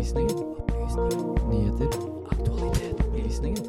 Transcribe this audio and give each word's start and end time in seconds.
Opplysningen. 0.00 0.38
Opplysninger. 0.58 1.48
Nyheter. 1.50 1.88
Aktualitet. 2.30 3.00
Opplysninger. 3.00 3.64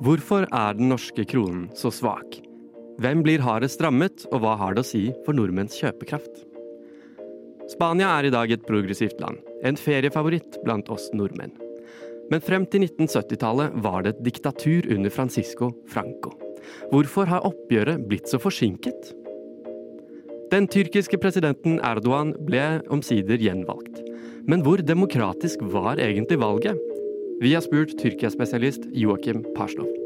Hvorfor 0.00 0.44
er 0.52 0.72
den 0.76 0.88
norske 0.88 1.24
kronen 1.24 1.70
så 1.72 1.88
svak? 1.88 2.42
Hvem 3.00 3.24
blir 3.24 3.40
hardest 3.40 3.80
rammet, 3.80 4.28
og 4.28 4.44
hva 4.44 4.58
har 4.60 4.76
det 4.76 4.84
å 4.84 4.90
si 4.92 5.06
for 5.24 5.32
nordmenns 5.32 5.80
kjøpekraft? 5.80 6.49
Spania 7.70 8.08
er 8.18 8.26
i 8.26 8.32
dag 8.34 8.50
et 8.50 8.66
progressivt 8.66 9.20
land, 9.22 9.38
en 9.62 9.78
feriefavoritt 9.78 10.58
blant 10.64 10.88
oss 10.90 11.08
nordmenn. 11.14 11.52
Men 12.30 12.42
frem 12.42 12.66
til 12.70 12.84
1970-tallet 12.86 13.76
var 13.84 14.04
det 14.04 14.14
et 14.14 14.24
diktatur 14.26 14.86
under 14.90 15.10
Francisco 15.10 15.70
Franco. 15.90 16.34
Hvorfor 16.90 17.30
har 17.30 17.46
oppgjøret 17.46 18.06
blitt 18.10 18.30
så 18.30 18.38
forsinket? 18.42 19.14
Den 20.50 20.66
tyrkiske 20.70 21.18
presidenten 21.22 21.78
Erdogan 21.86 22.34
ble 22.46 22.80
omsider 22.90 23.38
gjenvalgt. 23.38 24.02
Men 24.50 24.64
hvor 24.66 24.82
demokratisk 24.82 25.62
var 25.74 26.02
egentlig 26.02 26.40
valget? 26.42 26.78
Vi 27.40 27.54
har 27.54 27.62
spurt 27.64 27.94
Tyrkia-spesialist 28.02 28.90
Joakim 28.98 29.44
Parslov. 29.54 29.99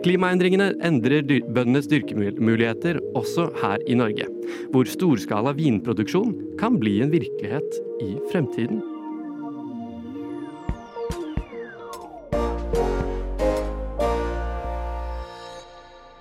Klimaendringene 0.00 0.70
endrer 0.80 1.26
bøndenes 1.28 1.84
dyrkemuligheter 1.90 3.02
også 3.18 3.50
her 3.60 3.82
i 3.84 3.98
Norge, 4.00 4.24
hvor 4.72 4.88
storskala 4.88 5.52
vinproduksjon 5.58 6.30
kan 6.60 6.78
bli 6.80 7.02
en 7.04 7.12
virkelighet 7.12 7.76
i 8.00 8.14
fremtiden. 8.30 8.80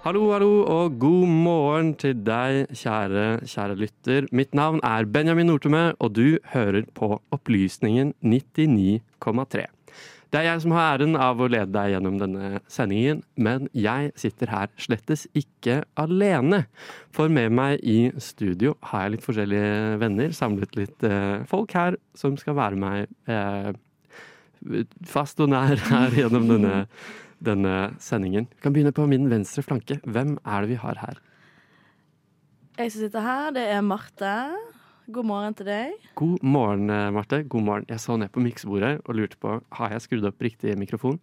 Hallo, 0.04 0.26
hallo, 0.34 0.52
og 0.68 1.00
god 1.00 1.32
morgen 1.32 1.96
til 2.04 2.20
deg, 2.28 2.66
kjære, 2.76 3.46
kjære 3.48 3.80
lytter. 3.80 4.28
Mitt 4.36 4.52
navn 4.58 4.84
er 4.84 5.08
Benjamin 5.08 5.54
Nortemø, 5.54 5.94
og 6.04 6.18
du 6.20 6.40
hører 6.52 6.84
på 7.00 7.14
Opplysningen 7.32 8.12
99,3. 8.20 9.70
Det 10.30 10.38
er 10.38 10.46
jeg 10.46 10.62
som 10.62 10.74
har 10.76 11.00
æren 11.00 11.16
av 11.18 11.40
å 11.42 11.48
lede 11.50 11.74
deg 11.74 11.96
gjennom 11.96 12.20
denne 12.22 12.60
sendingen, 12.70 13.24
men 13.34 13.66
jeg 13.74 14.12
sitter 14.20 14.52
her 14.54 14.70
slettes 14.78 15.26
ikke 15.34 15.80
alene. 15.98 16.68
For 17.16 17.32
med 17.34 17.56
meg 17.58 17.82
i 17.82 18.12
studio 18.22 18.76
har 18.92 19.08
jeg 19.08 19.16
litt 19.16 19.26
forskjellige 19.26 19.96
venner, 20.04 20.36
samlet 20.38 20.78
litt 20.78 21.08
eh, 21.08 21.42
folk 21.50 21.74
her 21.74 21.98
som 22.18 22.38
skal 22.38 22.60
være 22.60 22.78
meg 22.78 23.10
eh, 23.26 23.72
fast 25.10 25.42
og 25.42 25.50
nær 25.50 25.82
her 25.90 26.14
gjennom 26.22 26.46
denne, 26.52 26.84
denne 27.42 27.76
sendingen. 27.98 28.46
Vi 28.54 28.68
kan 28.68 28.76
begynne 28.76 28.94
på 28.94 29.10
min 29.10 29.32
venstre 29.34 29.66
flanke. 29.66 29.98
Hvem 30.06 30.38
er 30.46 30.62
det 30.62 30.76
vi 30.76 30.82
har 30.84 31.02
her? 31.08 31.24
Jeg 32.78 32.94
som 32.94 33.02
sitter 33.02 33.26
her, 33.26 33.50
det 33.58 33.66
er 33.74 33.82
Marte. 33.82 34.36
God 35.10 35.26
morgen 35.26 35.56
til 35.58 35.66
deg. 35.66 35.94
God 36.20 36.44
morgen, 36.46 36.90
eh, 36.94 37.08
Marte. 37.10 37.42
God 37.50 37.64
morgen. 37.66 37.86
Jeg 37.90 37.98
så 38.00 38.14
ned 38.18 38.30
på 38.30 38.44
miksebordet 38.46 39.02
og 39.06 39.16
lurte 39.18 39.38
på 39.42 39.56
har 39.74 39.90
jeg 39.90 40.04
skrudd 40.04 40.28
opp 40.30 40.44
riktig 40.46 40.76
mikrofon. 40.78 41.18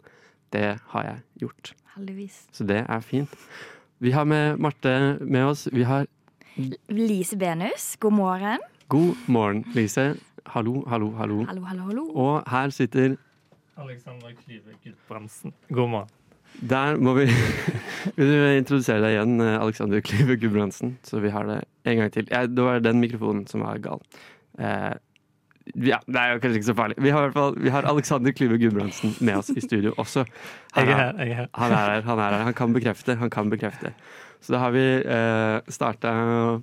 Det 0.51 0.81
har 0.91 1.03
jeg 1.05 1.20
gjort. 1.45 1.70
Heldigvis. 1.95 2.48
Så 2.51 2.67
det 2.67 2.81
er 2.83 3.01
fint. 3.01 3.31
Vi 4.03 4.11
har 4.11 4.25
med 4.25 4.59
Marte 4.59 5.19
med 5.20 5.45
oss. 5.45 5.69
Vi 5.70 5.84
har 5.87 6.09
Lise 6.89 7.39
Benus, 7.39 7.97
god 8.01 8.12
morgen. 8.12 8.59
God 8.89 9.15
morgen, 9.28 9.65
Lise. 9.75 10.17
Hallo, 10.47 10.83
hallo, 10.89 11.12
hallo. 11.15 11.45
Hallo, 11.45 11.62
hallo, 11.62 11.83
hallo. 11.83 12.11
Og 12.11 12.43
her 12.50 12.71
sitter 12.71 13.16
Alexander 13.77 14.34
Klyve 14.43 14.75
Gudbrandsen. 14.82 15.55
God 15.71 15.88
morgen. 15.88 16.11
Der 16.61 16.97
må 16.97 17.17
vi 17.19 17.27
Vil 18.17 18.31
du 18.31 18.37
introdusere 18.56 19.03
deg 19.03 19.17
igjen, 19.17 19.41
eh, 19.43 19.56
Alexander 19.59 20.00
Klyve 20.05 20.37
Gudbrandsen? 20.41 20.94
Så 21.05 21.21
vi 21.21 21.33
har 21.34 21.49
det 21.49 21.59
en 21.89 21.99
gang 21.99 22.12
til. 22.15 22.28
Ja, 22.31 22.44
det 22.47 22.65
var 22.65 22.78
den 22.81 23.03
mikrofonen 23.03 23.44
som 23.50 23.65
var 23.67 23.81
gal. 23.83 24.00
Eh, 24.62 24.94
ja, 25.75 25.99
det 26.06 26.21
er 26.21 26.37
jo 26.37 26.41
kanskje 26.41 26.61
ikke 26.61 26.69
så 26.69 26.77
farlig. 26.78 26.97
Vi 27.03 27.11
har, 27.11 27.27
hvert 27.27 27.34
fall, 27.34 27.56
vi 27.59 27.72
har 27.75 27.89
Alexander 27.91 28.33
Klyve 28.33 28.61
Gudbrandsen 28.62 29.17
med 29.19 29.41
oss 29.41 29.50
i 29.50 29.61
studio 29.65 29.93
også. 29.99 30.22
Jeg 30.77 30.87
er 30.87 30.94
her. 30.94 31.19
jeg 31.19 31.34
er 31.34 31.41
her. 31.43 31.49
Han 31.59 31.75
er 31.75 31.91
her, 31.91 32.06
han 32.06 32.22
er 32.22 32.37
her. 32.37 32.47
Han 32.47 32.56
kan 32.56 32.77
bekrefte. 32.77 33.19
Han 33.19 33.33
kan 33.34 33.50
bekrefte. 33.50 33.93
Så 34.41 34.55
da 34.55 34.62
har 34.62 34.75
vi 34.77 34.84
eh, 35.03 35.59
starta 35.75 36.12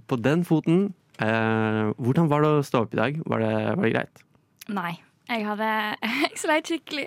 på 0.08 0.20
den 0.24 0.46
foten. 0.48 0.94
Eh, 1.20 1.92
hvordan 2.00 2.32
var 2.32 2.46
det 2.46 2.54
å 2.56 2.64
stå 2.66 2.86
opp 2.86 2.96
i 2.96 3.02
dag? 3.02 3.20
Var 3.28 3.44
det, 3.44 3.56
var 3.76 3.84
det 3.84 3.94
greit? 3.98 4.24
Nei, 4.72 4.94
jeg 5.30 5.46
hadde 5.48 5.68
Jeg 6.24 6.40
sleit 6.42 6.70
skikkelig. 6.70 7.06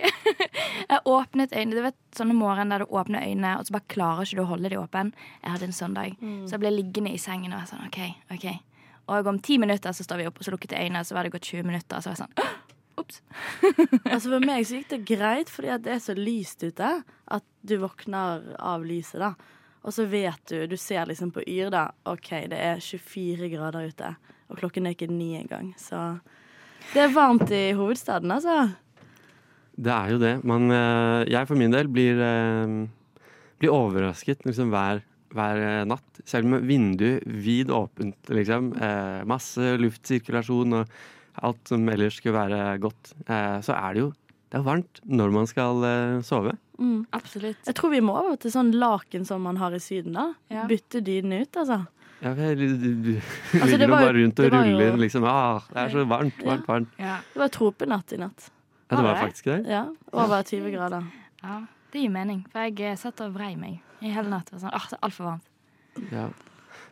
Jeg 0.87 1.01
åpnet 1.05 1.53
øynene. 1.53 1.75
Du 1.77 1.83
vet 1.85 1.97
sånne 2.17 2.35
morgen 2.37 2.71
der 2.73 2.83
du 2.83 2.93
åpner 2.95 3.25
øynene, 3.27 3.57
og 3.59 3.67
så 3.67 3.75
bare 3.77 3.91
klarer 3.93 4.25
ikke 4.25 4.39
du 4.39 4.43
å 4.45 4.49
holde 4.51 4.71
dem 4.73 4.81
åpne. 4.81 5.11
Jeg 5.43 5.53
hadde 5.53 5.69
en 5.69 5.77
sånn 5.77 5.97
dag. 5.97 6.15
Så 6.47 6.55
jeg 6.55 6.63
ble 6.63 6.73
liggende 6.73 7.13
i 7.13 7.21
sengen 7.21 7.53
og 7.53 7.61
var 7.61 7.69
sånn 7.69 7.85
OK, 7.87 7.99
OK. 8.33 8.47
Og 9.07 9.27
om 9.31 9.37
ti 9.39 9.57
minutter 9.61 9.93
så 9.95 10.03
står 10.03 10.21
vi 10.21 10.25
opp, 10.27 10.39
og 10.41 10.47
så 10.47 10.51
lukket 10.51 10.73
jeg 10.75 10.87
øynene, 10.89 11.03
så 11.07 11.15
var 11.15 11.23
det 11.23 11.31
gått 11.37 11.47
20 11.47 11.67
minutter, 11.67 11.95
og 11.99 12.03
så 12.03 12.11
var 12.11 12.17
jeg 12.17 12.25
sånn 12.25 12.65
Ops. 12.97 13.19
Altså 14.13 14.31
For 14.31 14.41
meg 14.41 14.65
så 14.65 14.79
gikk 14.79 14.89
det 14.89 15.03
greit, 15.05 15.51
fordi 15.53 15.75
det 15.85 15.93
er 15.93 16.01
så 16.01 16.15
lyst 16.17 16.65
ute 16.65 16.89
at 17.05 17.45
du 17.61 17.75
våkner 17.83 18.49
av 18.57 18.83
lyset. 18.87 19.21
da 19.21 19.35
Og 19.85 19.93
så 19.93 20.07
vet 20.09 20.41
du, 20.49 20.65
du 20.67 20.75
ser 20.81 21.05
liksom 21.05 21.29
på 21.35 21.45
Yr, 21.45 21.69
da. 21.71 21.83
OK, 22.09 22.31
det 22.49 22.57
er 22.57 22.81
24 22.81 23.51
grader 23.53 23.91
ute, 23.93 24.09
og 24.49 24.59
klokken 24.59 24.89
er 24.89 24.97
ikke 24.97 25.11
ni 25.11 25.35
engang. 25.37 25.75
Så 25.79 26.01
det 26.93 27.03
er 27.03 27.15
varmt 27.15 27.51
i 27.53 27.63
hovedstaden, 27.77 28.31
altså. 28.31 28.67
Det 29.77 29.93
er 29.93 30.13
jo 30.13 30.21
det. 30.21 30.33
Men 30.47 30.71
eh, 30.73 31.27
jeg 31.29 31.49
for 31.49 31.59
min 31.59 31.73
del 31.73 31.89
blir, 31.91 32.19
eh, 32.23 33.25
blir 33.61 33.73
overrasket 33.73 34.45
liksom 34.47 34.71
hver, 34.73 35.03
hver 35.35 35.61
eh, 35.61 35.83
natt. 35.89 36.21
Selv 36.27 36.49
med 36.49 36.65
vinduet 36.67 37.25
vid 37.27 37.73
åpent, 37.73 38.17
liksom. 38.33 38.71
Eh, 38.73 39.25
masse 39.29 39.75
luftsirkulasjon 39.81 40.79
og 40.79 40.95
alt 41.45 41.69
som 41.69 41.83
ellers 41.93 42.17
skulle 42.17 42.39
være 42.39 42.79
godt. 42.81 43.13
Eh, 43.27 43.59
så 43.65 43.77
er 43.77 43.93
det 43.93 44.07
jo 44.07 44.13
det 44.47 44.61
er 44.61 44.63
varmt 44.63 45.01
når 45.03 45.31
man 45.35 45.47
skal 45.49 45.83
sove. 46.23 46.53
Mm. 46.79 47.01
Absolutt. 47.11 47.59
Jeg 47.67 47.75
tror 47.75 47.91
vi 47.91 47.99
må 47.99 48.13
over 48.15 48.37
til 48.39 48.53
sånn 48.53 48.69
laken 48.79 49.25
som 49.27 49.43
man 49.43 49.59
har 49.59 49.75
i 49.75 49.81
Syden, 49.83 50.15
da. 50.15 50.29
Ja. 50.47 50.63
Bytte 50.69 51.01
dynene 51.03 51.41
ut, 51.43 51.59
altså. 51.59 51.81
Ja, 52.21 52.31
jeg 52.33 52.57
Altså, 52.57 53.77
ligger 53.77 53.87
jo- 53.87 53.93
bare 53.93 54.13
rundt 54.17 54.39
og 54.41 54.51
ruller, 54.51 54.87
jo- 54.91 54.95
liksom. 55.03 55.23
Ah, 55.29 55.59
det 55.69 55.77
er 55.83 55.89
så 55.93 56.05
varmt, 56.09 56.39
varmt, 56.45 56.65
varmt. 56.67 56.87
Ja. 56.99 57.17
Det 57.33 57.41
var 57.43 57.47
tropenatt 57.53 58.13
i 58.13 58.17
natt. 58.17 58.49
Ja, 58.89 58.95
det 58.97 59.03
Var 59.03 59.15
faktisk 59.21 59.43
det. 59.51 59.57
Ja, 59.69 59.85
Over 60.13 60.43
20 60.43 60.71
grader. 60.73 61.03
ja. 61.43 61.61
Det 61.91 62.01
gir 62.01 62.09
mening, 62.11 62.41
for 62.51 62.59
jeg 62.67 62.81
eh, 62.83 62.95
satt 62.99 63.21
og 63.23 63.31
vrei 63.33 63.55
meg 63.55 63.79
i 64.03 64.09
hele 64.11 64.27
natt. 64.29 64.49
Sånn, 64.51 64.69
ah, 64.73 64.87
det 64.89 64.97
er 64.97 65.05
altfor 65.07 65.23
varmt. 65.29 65.45
Ja. 66.11 66.25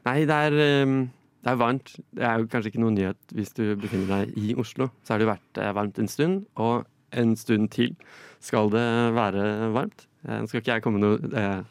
Nei, 0.06 0.20
det 0.26 0.38
er, 0.48 0.84
um, 0.86 1.12
det 1.44 1.52
er 1.52 1.58
varmt. 1.60 1.92
Det 2.16 2.24
er 2.24 2.40
jo 2.40 2.48
kanskje 2.48 2.72
ikke 2.72 2.80
noen 2.80 2.96
nyhet 2.96 3.18
hvis 3.36 3.52
du 3.58 3.76
befinner 3.76 4.08
deg 4.26 4.38
i 4.40 4.54
Oslo. 4.56 4.88
Så 5.04 5.14
har 5.14 5.20
det 5.20 5.28
jo 5.28 5.34
vært 5.34 5.60
eh, 5.62 5.74
varmt 5.76 6.00
en 6.00 6.08
stund, 6.08 6.46
og 6.56 6.86
en 7.12 7.36
stund 7.36 7.72
til 7.76 7.96
skal 8.40 8.70
det 8.72 8.86
være 9.18 9.46
varmt. 9.76 10.08
Eh, 10.28 10.40
Nå 10.40 10.48
skal 10.48 10.62
ikke 10.62 10.74
jeg 10.78 10.86
komme 10.86 11.02
med 11.02 11.10
noe 11.10 11.66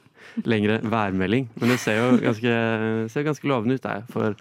lengre 0.44 0.80
værmelding, 0.82 1.48
men 1.60 1.68
det 1.72 1.78
ser 1.82 1.98
jo 2.00 2.16
ganske, 2.22 2.54
ser 3.12 3.26
ganske 3.26 3.48
lovende 3.50 3.76
ut 3.78 3.84
der 3.86 4.04
for 4.10 4.34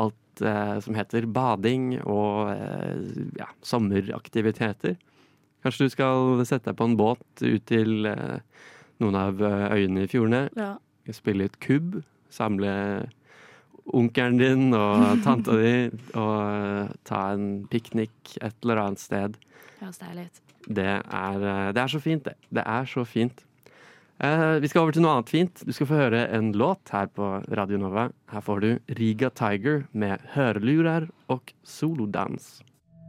alt 0.00 0.42
eh, 0.42 0.76
som 0.84 0.94
heter 0.98 1.26
bading 1.26 1.96
og 2.04 2.50
eh, 2.54 3.22
ja, 3.40 3.48
sommeraktiviteter. 3.66 4.96
Kanskje 5.64 5.86
du 5.88 5.92
skal 5.92 6.44
sette 6.48 6.70
deg 6.70 6.78
på 6.78 6.86
en 6.88 6.96
båt 6.96 7.42
ut 7.44 7.64
til 7.68 8.06
eh, 8.08 8.38
noen 9.02 9.16
av 9.18 9.40
eh, 9.44 9.66
øyene 9.80 10.04
i 10.06 10.10
fjordene 10.12 10.46
Ja. 10.56 10.74
spille 11.12 11.46
litt 11.48 11.58
kubb, 11.64 12.02
samle 12.30 12.70
onkelen 13.90 14.38
din 14.38 14.74
og 14.76 15.22
tanta 15.24 15.56
di 15.58 15.72
og 16.14 16.34
eh, 16.38 16.92
ta 17.08 17.22
en 17.34 17.64
piknik 17.72 18.36
et 18.40 18.54
eller 18.62 18.84
annet 18.84 19.02
sted. 19.02 19.36
Høres 19.80 19.98
deilig 19.98 20.28
ut. 20.28 20.40
Det 20.70 20.86
er, 20.86 21.42
eh, 21.50 21.70
det 21.74 21.82
er 21.82 21.90
så 21.90 22.00
fint, 22.04 22.24
det. 22.28 22.36
Det 22.54 22.62
er 22.68 22.86
så 22.86 23.04
fint. 23.08 23.42
Eh, 24.20 24.58
vi 24.60 24.68
skal 24.68 24.84
over 24.84 24.92
til 24.92 25.04
noe 25.04 25.14
annet 25.16 25.30
fint. 25.32 25.62
Du 25.64 25.72
skal 25.72 25.88
få 25.88 25.96
høre 25.96 26.26
en 26.36 26.50
låt 26.52 26.92
her 26.92 27.08
på 27.16 27.28
Radio 27.56 27.78
Nova. 27.80 28.10
Her 28.28 28.44
får 28.44 28.60
du 28.60 28.70
Riga 28.98 29.30
Tiger 29.32 29.86
med 29.96 30.20
hørlurer 30.34 31.08
og 31.32 31.54
solodans. 31.64 32.58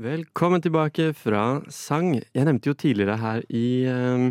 Velkommen 0.00 0.62
tilbake 0.64 1.10
fra 1.12 1.60
sang. 1.68 2.14
Jeg 2.32 2.46
nevnte 2.48 2.70
jo 2.70 2.72
tidligere 2.78 3.18
her 3.20 3.42
i 3.52 3.84
eh, 3.84 4.22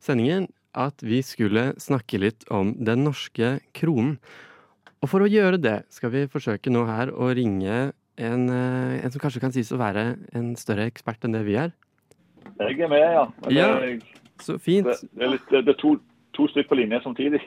sendingen 0.00 0.46
at 0.72 1.04
vi 1.04 1.18
skulle 1.20 1.74
snakke 1.82 2.16
litt 2.22 2.46
om 2.48 2.70
den 2.80 3.02
norske 3.04 3.58
kronen. 3.76 4.14
Og 5.04 5.10
for 5.12 5.20
å 5.20 5.28
gjøre 5.28 5.58
det 5.60 5.74
skal 5.92 6.14
vi 6.14 6.22
forsøke 6.32 6.72
nå 6.72 6.86
her 6.88 7.12
å 7.12 7.28
ringe 7.36 7.92
en, 7.92 8.48
eh, 8.48 9.02
en 9.04 9.12
som 9.12 9.20
kanskje 9.20 9.42
kan 9.44 9.52
sies 9.52 9.74
å 9.76 9.82
være 9.82 10.06
en 10.32 10.54
større 10.56 10.88
ekspert 10.88 11.28
enn 11.28 11.36
det 11.36 11.44
vi 11.44 11.58
er. 11.60 11.76
Jeg 12.62 12.80
er 12.80 12.88
med, 12.88 13.04
ja. 13.04 13.26
Men 13.44 13.56
Ja, 13.58 13.68
det, 13.84 14.00
Så 14.40 14.56
fint. 14.56 14.88
det, 14.88 15.10
det 15.12 15.26
er, 15.28 15.34
litt, 15.34 15.52
det 15.52 15.74
er 15.74 15.80
to, 15.82 15.98
to 16.32 16.48
stykker 16.54 16.72
på 16.72 16.80
linje 16.80 17.04
samtidig. 17.04 17.44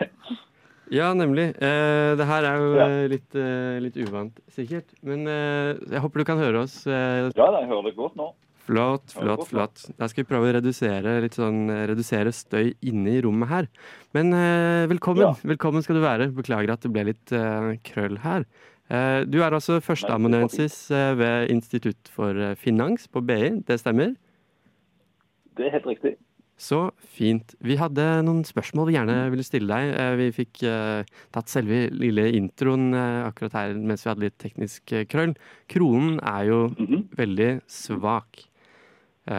Ja, 0.94 1.14
nemlig. 1.18 1.50
Eh, 1.58 2.16
det 2.20 2.26
her 2.30 2.44
er 2.46 2.58
jo 2.62 2.76
Ja. 2.76 2.88
eh, 2.88 3.08
litt, 3.10 3.36
eh, 3.36 3.80
litt 3.82 3.96
uvant, 3.98 4.40
sikkert. 4.50 4.86
Men 5.02 5.26
eh, 5.28 5.74
jeg 5.90 6.02
håper 6.02 6.18
du 6.22 6.24
kan 6.26 6.38
høre 6.38 6.62
oss. 6.64 6.86
Eh, 6.88 7.32
Ja, 7.36 7.48
jeg 7.60 7.70
hører 7.70 7.84
det 7.90 7.96
godt 7.96 8.16
nå. 8.16 8.34
Flott, 8.66 9.14
flott, 9.14 9.48
flott. 9.48 9.92
Da 9.98 10.08
skal 10.08 10.24
vi 10.24 10.30
prøve 10.34 10.50
å 10.50 10.56
redusere, 10.62 11.22
sånn, 11.30 11.70
eh, 11.70 11.88
redusere 11.88 12.32
støy 12.34 12.74
inne 12.82 13.18
i 13.18 13.22
rommet 13.22 13.48
her. 13.50 13.68
Men 14.14 14.32
velkommen. 14.90 15.22
Ja. 15.22 15.34
Velkommen 15.46 15.84
skal 15.84 15.96
du 15.96 16.02
være. 16.02 16.32
Beklager 16.34 16.72
at 16.74 16.82
det 16.82 16.92
ble 16.92 17.04
litt 17.06 17.26
krøll 17.84 18.18
her. 18.20 18.46
Eh, 18.90 19.24
du 19.26 19.42
er 19.42 19.52
altså 19.52 19.80
førsteamanuensis 19.82 20.90
ved 21.18 21.50
Institutt 21.50 22.08
for 22.10 22.34
finans 22.56 23.08
på 23.08 23.22
BI, 23.26 23.62
det 23.66 23.80
stemmer? 23.82 24.16
Det 25.56 25.66
er 25.68 25.72
helt 25.80 25.86
riktig. 25.86 26.18
Så 26.56 26.78
fint. 27.18 27.52
Vi 27.60 27.76
hadde 27.76 28.04
noen 28.24 28.46
spørsmål 28.48 28.88
vi 28.88 28.96
gjerne 28.96 29.16
ville 29.34 29.44
stille 29.44 29.68
deg. 29.68 29.90
Eh, 30.00 30.14
Vi 30.22 30.28
fikk 30.38 30.62
uh, 30.64 31.04
tatt 31.36 31.52
selve 31.52 31.90
lille 31.92 32.30
introen 32.38 32.94
uh, 32.96 33.28
akkurat 33.28 33.58
her 33.60 33.74
mens 33.76 34.06
vi 34.06 34.12
hadde 34.14 34.24
litt 34.24 34.38
teknisk 34.40 34.94
eh, 34.96 35.04
krøll. 35.12 35.34
Kronen 35.72 36.22
er 36.24 36.46
jo 36.48 36.60
veldig 37.20 37.50
svak. 37.68 38.46
Det 39.26 39.34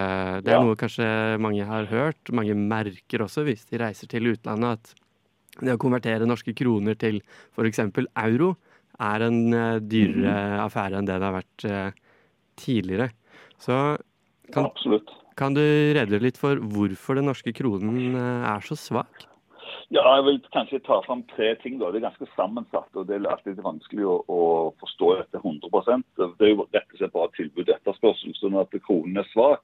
er 0.50 0.56
Ja. 0.56 0.62
noe 0.66 0.74
kanskje 0.74 1.06
mange 1.38 1.62
har 1.64 1.86
hørt. 1.86 2.18
Mange 2.34 2.56
merker 2.58 3.22
også 3.22 3.44
hvis 3.46 3.62
de 3.70 3.78
reiser 3.78 4.08
til 4.10 4.32
utlandet 4.32 4.80
at 4.80 4.94
det 5.62 5.76
å 5.76 5.78
konvertere 5.78 6.26
norske 6.26 6.52
kroner 6.58 6.98
til 6.98 7.20
f.eks. 7.54 7.78
euro 8.18 8.56
er 8.98 9.22
en 9.28 9.38
dyrere 9.86 10.58
affære 10.64 10.98
enn 10.98 11.06
det 11.06 11.20
det 11.22 11.28
har 11.28 11.36
vært 11.38 11.66
tidligere. 12.58 13.12
Så 13.62 13.78
kan, 14.50 14.72
kan 15.36 15.56
du 15.56 15.62
redegjøre 15.62 16.24
litt 16.24 16.40
for 16.40 16.60
hvorfor 16.74 17.18
den 17.18 17.28
norske 17.30 17.52
kronen 17.56 18.16
eh, 18.16 18.46
er 18.50 18.64
så 18.64 18.78
svak? 18.78 19.26
Ja, 19.94 20.02
jeg 20.16 20.24
vil 20.26 20.38
kanskje 20.50 20.80
ta 20.82 20.98
fram 21.04 21.22
tre 21.30 21.52
ting. 21.62 21.76
da. 21.78 21.92
Det 21.92 22.00
er 22.00 22.08
ganske 22.08 22.26
sammensatt, 22.34 22.88
og 22.98 23.06
det 23.06 23.16
er 23.16 23.28
alltid 23.30 23.60
vanskelig 23.62 24.06
å, 24.08 24.16
å 24.26 24.40
forstå 24.82 25.10
dette 25.20 25.42
100% 25.42 26.02
Det 26.18 26.48
er 26.48 26.50
jo 26.50 26.66
rett 26.74 26.90
og 26.90 26.98
slett 26.98 27.14
bare 27.14 27.30
tilbud 27.36 27.68
og 27.68 27.74
etterspørsel. 27.76 28.34
sånn 28.40 28.58
at 28.58 28.74
kronen 28.86 29.22
er 29.22 29.28
svak 29.30 29.62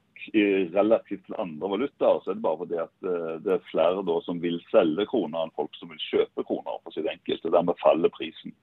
relativt 0.77 1.25
til 1.27 1.41
andre 1.43 1.71
valutaer, 1.73 2.21
så 2.23 2.31
er 2.31 2.39
det 2.39 2.45
bare 2.45 2.61
fordi 2.61 2.79
at 2.79 3.09
eh, 3.11 3.35
det 3.43 3.57
er 3.57 3.71
flere 3.73 4.05
da 4.07 4.21
som 4.23 4.39
vil 4.43 4.61
selge 4.71 5.09
kroner 5.11 5.43
enn 5.43 5.57
folk 5.59 5.75
som 5.81 5.91
vil 5.91 6.05
kjøpe 6.07 6.47
kroner, 6.47 6.79
for 6.85 6.95
sitt 6.95 7.11
enkelte. 7.11 7.51
Dermed 7.51 7.83
faller 7.83 8.13
prisen. 8.15 8.55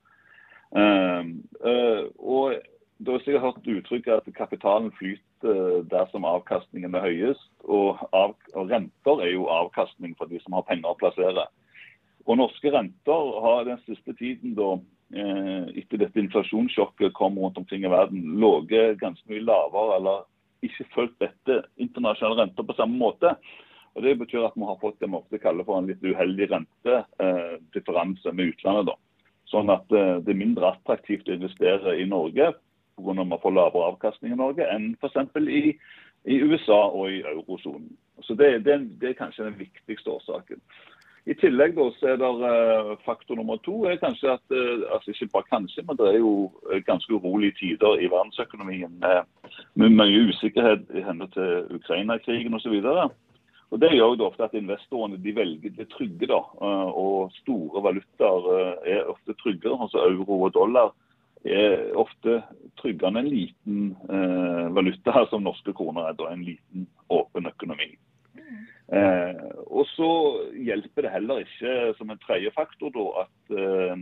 Uh, 0.69 1.25
uh, 1.65 2.05
og 2.21 2.59
da 3.01 3.15
har 3.15 3.25
jeg 3.25 3.41
hørt 3.41 3.67
uttrykket 3.73 4.19
at 4.21 4.35
kapitalen 4.37 4.91
flyter 4.99 5.28
der 5.41 6.09
som 6.11 6.25
avkastningen 6.27 6.95
er 6.95 7.05
høyest. 7.07 7.49
Og, 7.63 7.99
av, 8.15 8.35
og 8.53 8.71
renter 8.71 9.23
er 9.23 9.33
jo 9.33 9.49
avkastning 9.53 10.15
for 10.19 10.31
de 10.31 10.41
som 10.43 10.57
har 10.57 10.67
penger 10.67 10.91
å 10.91 10.99
plassere. 10.99 11.45
Og 12.29 12.37
norske 12.37 12.71
renter 12.73 13.31
har 13.43 13.63
den 13.65 13.79
siste 13.87 14.13
tiden, 14.19 14.53
da, 14.57 14.73
eh, 15.15 15.69
etter 15.81 16.03
dette 16.03 16.21
inflasjonssjokket 16.21 17.15
kom 17.17 17.39
rundt 17.39 17.57
omkring 17.57 17.85
i 17.85 17.91
verden, 17.91 18.35
ligget 18.41 18.99
ganske 19.01 19.25
mye 19.31 19.45
lavere 19.47 19.97
eller 19.97 20.27
ikke 20.65 20.85
fulgt 20.93 21.19
dette 21.23 21.63
internasjonale 21.81 22.43
renter 22.43 22.67
på 22.67 22.75
samme 22.77 22.99
måte. 22.99 23.35
Og 23.95 24.03
Det 24.03 24.17
betyr 24.19 24.45
at 24.45 24.55
vi 24.55 24.63
har 24.63 24.77
fått 24.79 24.99
det 24.99 25.09
vi 25.09 25.17
ofte 25.17 25.39
kaller 25.41 25.65
for 25.65 25.79
en 25.79 25.87
litt 25.87 26.03
uheldig 26.03 26.51
rentedifferanse 26.51 28.31
med 28.31 28.53
utlandet. 28.53 28.85
da. 28.85 28.95
Sånn 29.49 29.69
at 29.73 29.91
eh, 29.91 30.19
det 30.21 30.29
er 30.29 30.43
mindre 30.45 30.75
attraktivt 30.75 31.27
å 31.27 31.33
investere 31.33 31.97
i 31.97 32.05
Norge 32.05 32.53
pga. 32.99 33.23
man 33.23 33.41
får 33.41 33.55
lavere 33.55 33.89
avkastning 33.93 34.35
i 34.35 34.39
Norge 34.39 34.67
enn 34.69 34.93
f.eks. 35.01 35.35
I, 35.39 35.73
i 36.29 36.41
USA 36.43 36.81
og 36.91 37.11
i 37.11 37.23
eurosonen. 37.23 37.89
Så 38.21 38.35
det, 38.35 38.65
det, 38.65 38.79
det 39.01 39.09
er 39.09 39.19
kanskje 39.19 39.47
den 39.47 39.59
viktigste 39.59 40.11
årsaken. 40.11 40.61
I 41.29 41.35
tillegg 41.37 41.75
da, 41.77 41.85
så 41.99 42.13
er 42.13 42.19
det 42.19 42.29
eh, 42.47 42.91
faktor 43.05 43.37
nummer 43.37 43.59
to 43.61 43.83
er 43.85 43.99
kanskje 44.01 44.31
at 44.33 44.55
eh, 44.55 44.85
altså 44.93 45.11
ikke 45.11 45.27
bare 45.33 45.49
kanskje, 45.51 45.83
men 45.85 45.97
det 45.99 46.07
er 46.09 46.17
jo 46.17 46.31
eh, 46.71 46.81
ganske 46.87 47.13
urolige 47.13 47.57
tider 47.59 47.99
i 47.99 48.09
verdensøkonomien 48.09 48.95
med, 49.03 49.27
med 49.75 49.97
mye 49.99 50.23
usikkerhet 50.31 50.87
i 50.95 51.03
henhold 51.05 51.33
til 51.35 51.75
Ukraina-krigen 51.77 52.55
osv. 52.57 52.79
Og 53.69 53.81
Det 53.81 53.91
gjør 53.93 54.15
jo 54.17 54.25
ofte 54.25 54.47
at 54.47 54.57
investorene 54.57 55.19
de 55.21 55.35
velger 55.35 55.75
det 55.77 55.89
trygge. 55.93 56.25
da, 56.27 56.39
og 57.03 57.29
Store 57.43 57.83
valutaer 57.83 58.49
er 58.89 59.11
ofte 59.11 59.35
tryggere. 59.43 59.77
altså 59.81 60.07
Euro 60.09 60.41
og 60.47 60.53
dollar 60.53 60.89
er 61.47 61.95
ofte 61.97 62.41
tryggere 62.81 63.11
enn 63.11 63.21
en 63.21 63.29
liten 63.31 63.81
eh, 64.11 64.67
valuta 64.75 65.25
som 65.29 65.43
norske 65.45 65.73
kroner 65.75 66.09
er. 66.09 66.17
da, 66.19 66.31
En 66.33 66.45
liten, 66.45 66.87
åpen 67.09 67.47
økonomi. 67.47 67.93
Eh, 68.89 69.43
og 69.69 69.85
så 69.93 70.09
hjelper 70.57 71.05
det 71.05 71.13
heller 71.13 71.43
ikke 71.43 71.93
som 71.99 72.09
en 72.09 72.21
tredje 72.23 72.51
faktor 72.55 72.89
da, 72.95 73.25
at 73.25 73.53
eh, 73.53 74.01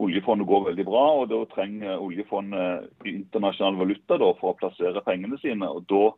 oljefondet 0.00 0.48
går 0.50 0.66
veldig 0.70 0.86
bra. 0.88 1.04
og 1.20 1.30
Da 1.30 1.44
trenger 1.54 2.00
oljefondet 2.00 3.06
internasjonal 3.06 3.78
valuta 3.80 4.18
da, 4.18 4.32
for 4.40 4.52
å 4.52 4.58
plassere 4.60 5.04
pengene 5.06 5.38
sine. 5.42 5.68
og 5.68 5.86
da 5.90 6.10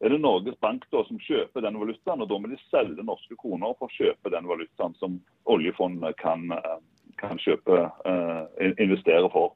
er 0.00 0.14
det 0.14 0.22
Norges 0.22 0.56
Bank 0.64 0.86
da, 0.90 1.02
som 1.04 1.20
kjøper 1.20 1.60
den 1.60 1.76
valutaen, 1.76 2.22
og 2.24 2.28
da 2.30 2.38
må 2.40 2.48
de 2.48 2.56
selge 2.70 3.04
norske 3.04 3.36
kroner 3.36 3.74
for 3.76 3.90
å 3.90 3.96
kjøpe 3.98 4.32
den 4.32 4.48
valutaen 4.48 4.94
som 4.96 5.18
oljefondet 5.44 6.16
kan, 6.16 6.50
eh, 6.52 6.78
kan 7.20 7.36
kjøpe, 7.38 7.92
eh, 8.08 8.72
investere 8.80 9.30
for. 9.30 9.54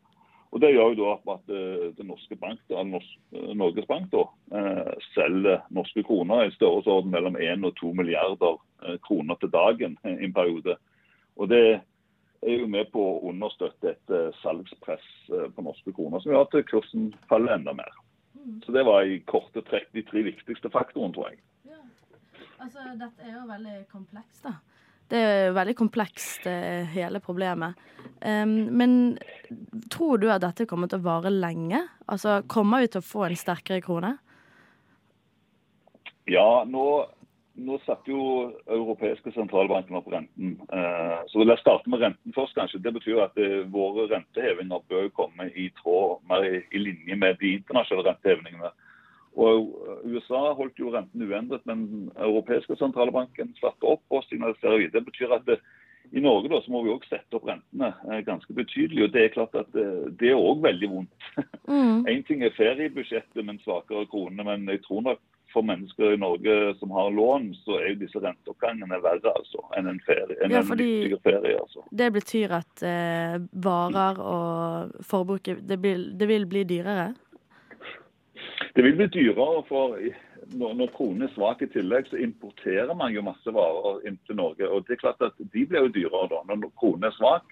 Og 0.55 0.61
Det 0.63 0.71
gjør 0.71 0.93
jo 0.95 0.99
da 1.01 1.33
at 1.35 1.49
eh, 1.51 1.87
det 1.99 2.05
norske 2.07 2.37
bank, 2.39 2.61
da, 2.71 2.85
Norges 3.59 3.89
Bank 3.91 4.13
da, 4.13 4.23
eh, 4.55 4.93
selger 5.11 5.65
norske 5.75 6.05
kroner 6.07 6.47
i 6.47 6.53
størrelsesorden 6.55 7.11
mellom 7.11 7.35
1 7.35 7.67
og 7.67 7.75
2 7.81 7.91
milliarder 7.99 8.61
eh, 8.87 9.01
kroner 9.03 9.41
til 9.43 9.51
dagen 9.51 9.99
i 10.07 10.15
en 10.29 10.37
periode. 10.37 10.77
Og 11.35 11.51
Det 11.51 11.65
er 12.45 12.61
jo 12.61 12.69
med 12.71 12.87
på 12.93 13.03
å 13.03 13.33
understøtte 13.33 13.97
et 13.97 14.15
eh, 14.15 14.31
salgspress 14.45 15.11
eh, 15.33 15.49
på 15.57 15.65
norske 15.67 15.91
kroner, 15.97 16.23
som 16.23 16.31
gjør 16.31 16.47
at 16.47 16.71
kursen 16.71 17.11
faller 17.31 17.57
enda 17.57 17.75
mer. 17.75 17.91
Så 18.63 18.73
Det 18.77 18.85
var 18.87 19.09
i 19.09 19.23
korte 19.27 19.65
trekk 19.67 19.91
de 19.97 20.05
tre 20.07 20.23
viktigste 20.23 20.71
faktorene, 20.71 21.17
tror 21.17 21.33
jeg. 21.33 21.43
Ja. 21.67 21.81
Altså, 22.61 22.85
dette 23.01 23.27
er 23.27 23.39
jo 23.41 23.49
veldig 23.49 23.77
komplekst, 23.91 24.45
da. 24.47 24.59
Det 25.15 25.21
er 25.23 25.53
veldig 25.55 25.77
komplekst, 25.79 26.47
eh, 26.51 26.83
hele 26.91 27.21
problemet. 27.23 27.79
Em, 28.21 28.67
men 28.75 29.19
tror 29.91 30.19
du 30.19 30.27
at 30.33 30.43
dette 30.43 30.67
kommer 30.67 30.91
til 30.91 30.99
å 30.99 31.07
vare 31.07 31.31
lenge? 31.31 31.85
Altså, 32.11 32.43
Kommer 32.51 32.83
vi 32.83 32.89
til 32.89 33.01
å 33.01 33.07
få 33.07 33.29
en 33.29 33.37
sterkere 33.39 33.81
krone? 33.85 34.17
Ja, 36.27 36.65
nå, 36.67 37.07
nå 37.55 37.79
satte 37.85 38.11
jo 38.11 38.51
europeiske 38.67 39.31
sentralbanken 39.37 40.01
opp 40.01 40.11
renten. 40.11 40.57
Eh, 40.67 41.19
så 41.31 41.39
vil 41.39 41.53
jeg 41.53 41.63
starte 41.63 41.93
med 41.93 42.03
renten 42.03 42.35
først, 42.35 42.57
kanskje. 42.59 42.83
Det 42.83 42.95
betyr 42.99 43.23
at 43.29 43.39
eh, 43.39 43.63
våre 43.71 44.09
rentehevinger 44.11 44.83
bør 44.91 45.13
komme 45.15 45.47
i 45.55 45.69
tråd 45.79 46.27
mer 46.27 46.43
i 46.43 46.83
linje 46.83 47.15
med 47.15 47.39
de 47.39 47.55
internasjonale 47.61 48.11
rentehevingene. 48.11 48.75
Og 49.35 49.71
USA 50.07 50.53
holdt 50.55 50.79
jo 50.79 50.93
renten 50.95 51.23
uendret, 51.27 51.65
men 51.67 51.87
den 51.91 52.11
europeiske 52.23 52.77
sentralbanken 52.79 53.55
slapp 53.59 53.83
opp 53.83 54.15
og 54.15 54.23
signaliserer 54.29 54.79
videre. 54.79 55.01
Det 55.01 55.09
betyr 55.09 55.35
at 55.35 55.47
det, 55.49 55.59
i 56.15 56.23
Norge 56.23 56.51
da, 56.53 56.61
så 56.63 56.71
må 56.71 56.85
vi 56.85 56.93
også 56.93 57.17
sette 57.17 57.39
opp 57.39 57.49
rentene 57.49 57.91
eh, 58.11 58.21
ganske 58.27 58.55
betydelig. 58.55 59.07
og 59.09 59.15
Det 59.15 59.25
er 59.25 59.35
klart 59.35 59.57
at 59.59 59.79
eh, 59.81 60.07
det 60.21 60.31
er 60.31 60.39
òg 60.39 60.63
veldig 60.63 60.91
vondt. 60.93 61.31
Én 62.13 62.27
ting 62.29 62.45
er 62.45 62.55
feriebudsjettet 62.55 63.41
med 63.43 63.57
en 63.57 63.65
svakere 63.65 64.07
krone, 64.13 64.47
men 64.47 64.69
jeg 64.71 64.85
tror 64.87 65.07
nok 65.09 65.23
for 65.55 65.67
mennesker 65.67 66.15
i 66.15 66.21
Norge 66.21 66.55
som 66.81 66.93
har 66.95 67.13
lån, 67.15 67.53
så 67.63 67.79
er 67.79 67.93
jo 67.93 68.01
disse 68.03 68.21
renteoppgangene 68.23 68.99
verre 69.03 69.33
altså, 69.39 69.63
enn 69.79 69.91
en, 69.93 70.01
ferie, 70.07 70.37
enn 70.43 70.55
Ja, 70.55 70.63
en 70.63 71.19
ferie. 71.23 71.55
altså. 71.61 71.85
Det 71.91 72.11
betyr 72.17 72.57
at 72.59 72.83
eh, 72.87 73.37
varer 73.67 74.19
og 74.23 74.97
forbruket 75.07 75.63
det, 75.69 75.79
det 76.19 76.31
vil 76.31 76.49
bli 76.51 76.65
dyrere? 76.69 77.13
Det 78.75 78.83
vil 78.83 78.97
bli 78.99 79.07
dyrere, 79.07 79.63
for 79.69 79.99
når, 80.53 80.73
når 80.79 80.93
kronen 80.97 81.27
er 81.27 81.35
svak 81.35 81.63
i 81.63 81.69
tillegg, 81.73 82.09
så 82.11 82.21
importerer 82.21 82.95
man 82.99 83.15
jo 83.15 83.25
masse 83.27 83.55
varer 83.55 84.03
inn 84.09 84.19
til 84.27 84.39
Norge. 84.39 84.69
og 84.69 84.87
det 84.87 84.97
er 84.97 85.03
klart 85.03 85.23
at 85.23 85.37
De 85.39 85.67
blir 85.67 85.87
jo 85.87 85.93
dyrere 85.95 86.31
da. 86.33 86.43
Når 86.51 86.73
kronen 86.81 87.09
er 87.09 87.15
svak, 87.19 87.47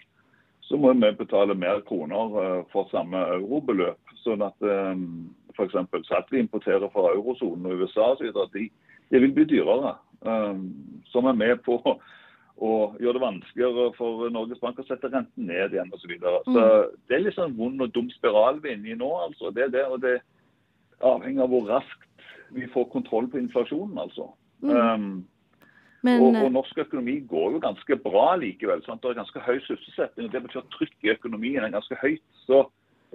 så 0.67 0.79
må 0.79 0.93
vi 0.93 1.13
betale 1.19 1.55
mer 1.59 1.83
kroner 1.89 2.39
eh, 2.43 2.65
for 2.73 2.89
samme 2.91 3.19
eurobeløp. 3.37 4.15
Sånn 4.23 4.45
at 4.47 4.57
eh, 4.65 5.05
f.eks. 5.57 5.77
satt 6.09 6.31
vi 6.33 6.41
importerer 6.41 6.89
fra 6.95 7.11
eurosonen 7.13 7.69
og 7.69 7.83
USA 7.85 8.13
osv. 8.15 8.31
De, 8.55 8.69
de 9.13 9.23
vil 9.27 9.35
bli 9.37 9.49
dyrere. 9.57 9.97
eh, 10.25 10.59
Som 11.13 11.29
er 11.29 11.39
med 11.39 11.63
på 11.67 11.81
å 12.63 12.73
gjøre 13.03 13.17
det 13.17 13.25
vanskeligere 13.25 13.91
for 13.97 14.31
Norges 14.31 14.61
Bank 14.63 14.79
å 14.79 14.87
sette 14.87 15.11
renten 15.11 15.49
ned 15.51 15.75
igjen 15.75 15.91
osv. 15.93 16.05
Så, 16.05 16.13
videre. 16.13 16.41
så 16.47 16.67
det 17.09 17.17
er 17.17 17.25
litt 17.27 17.37
sånn 17.37 17.57
vond 17.59 17.83
og 17.83 17.93
dum 17.93 18.11
spiral 18.15 18.61
vi 18.63 18.71
er 18.71 18.79
inne 18.79 18.95
i 18.95 18.99
nå. 18.99 19.11
altså. 19.27 19.51
Det 19.51 19.67
er 19.67 19.75
det, 19.75 19.87
og 19.89 20.01
det 20.05 20.21
avhengig 21.07 21.43
av 21.43 21.53
hvor 21.53 21.69
raskt 21.69 22.09
vi 22.53 22.69
får 22.73 22.91
kontroll 22.93 23.29
på 23.33 23.41
inflasjonen, 23.41 23.99
altså. 23.99 24.29
Mm. 24.63 24.77
Um, 24.77 25.25
Men 26.03 26.21
og, 26.21 26.35
eh, 26.35 26.45
og 26.45 26.53
norsk 26.53 26.79
økonomi 26.83 27.21
går 27.31 27.57
jo 27.57 27.63
ganske 27.63 27.97
bra 28.05 28.35
likevel. 28.37 28.83
Sant? 28.85 29.03
Det 29.03 29.13
er 29.13 29.21
ganske 29.21 29.41
høy 29.41 29.61
sysselsetting. 29.63 30.27
og 30.27 30.33
Det 30.33 30.43
betyr 30.43 30.63
at 30.65 30.73
trykket 30.75 31.07
i 31.07 31.13
økonomien 31.15 31.63
er 31.63 31.75
ganske 31.75 31.99
høyt. 32.01 32.25
Så 32.47 32.65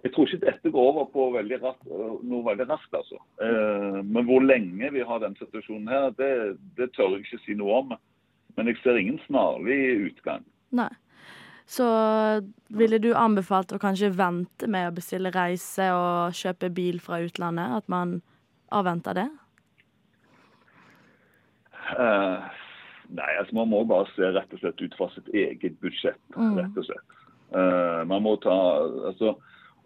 jeg 0.04 0.14
tror 0.14 0.28
ikke 0.28 0.46
dette 0.46 0.72
går 0.72 0.88
over 0.92 1.08
på 1.12 1.26
veldig 1.34 1.58
raskt, 1.64 1.90
noe 2.32 2.46
veldig 2.46 2.70
raskt. 2.70 2.94
altså. 2.94 3.20
Eh, 3.44 4.00
men 4.04 4.26
hvor 4.26 4.40
lenge 4.46 4.92
vi 4.94 5.04
har 5.04 5.20
den 5.20 5.36
situasjonen 5.36 5.92
her, 5.92 6.10
det, 6.16 6.58
det 6.78 6.94
tør 6.96 7.18
jeg 7.18 7.26
ikke 7.26 7.44
si 7.46 7.58
noe 7.60 7.82
om. 7.82 7.98
Men 8.56 8.72
jeg 8.72 8.80
ser 8.84 9.02
ingen 9.02 9.20
snarlig 9.28 9.82
utgang. 10.08 10.48
Nei. 10.72 10.90
Så 11.68 11.86
ville 12.72 13.00
du 13.04 13.10
anbefalt 13.12 13.74
å 13.76 13.80
kanskje 13.82 14.14
vente 14.16 14.70
med 14.72 14.88
å 14.88 14.94
bestille 14.96 15.34
reise 15.36 15.90
og 15.92 16.38
kjøpe 16.38 16.70
bil 16.72 17.02
fra 17.04 17.20
utlandet? 17.26 17.74
At 17.82 17.92
man 17.92 18.22
avventer 18.72 19.18
det? 19.18 19.28
Uh, 21.92 22.48
nei, 23.12 23.34
altså 23.40 23.56
man 23.60 23.72
må 23.72 23.82
bare 23.88 24.08
se 24.14 24.32
rett 24.32 24.56
og 24.56 24.64
slett 24.64 24.80
ut 24.80 24.96
fra 24.96 25.10
sitt 25.12 25.28
eget 25.36 25.76
budsjett. 25.84 26.22
Mm. 26.38 26.56
rett 26.62 26.80
og 26.80 26.88
slett. 26.88 27.20
Uh, 27.52 28.08
man 28.08 28.24
må 28.24 28.38
ta, 28.44 28.56
altså, 29.12 29.36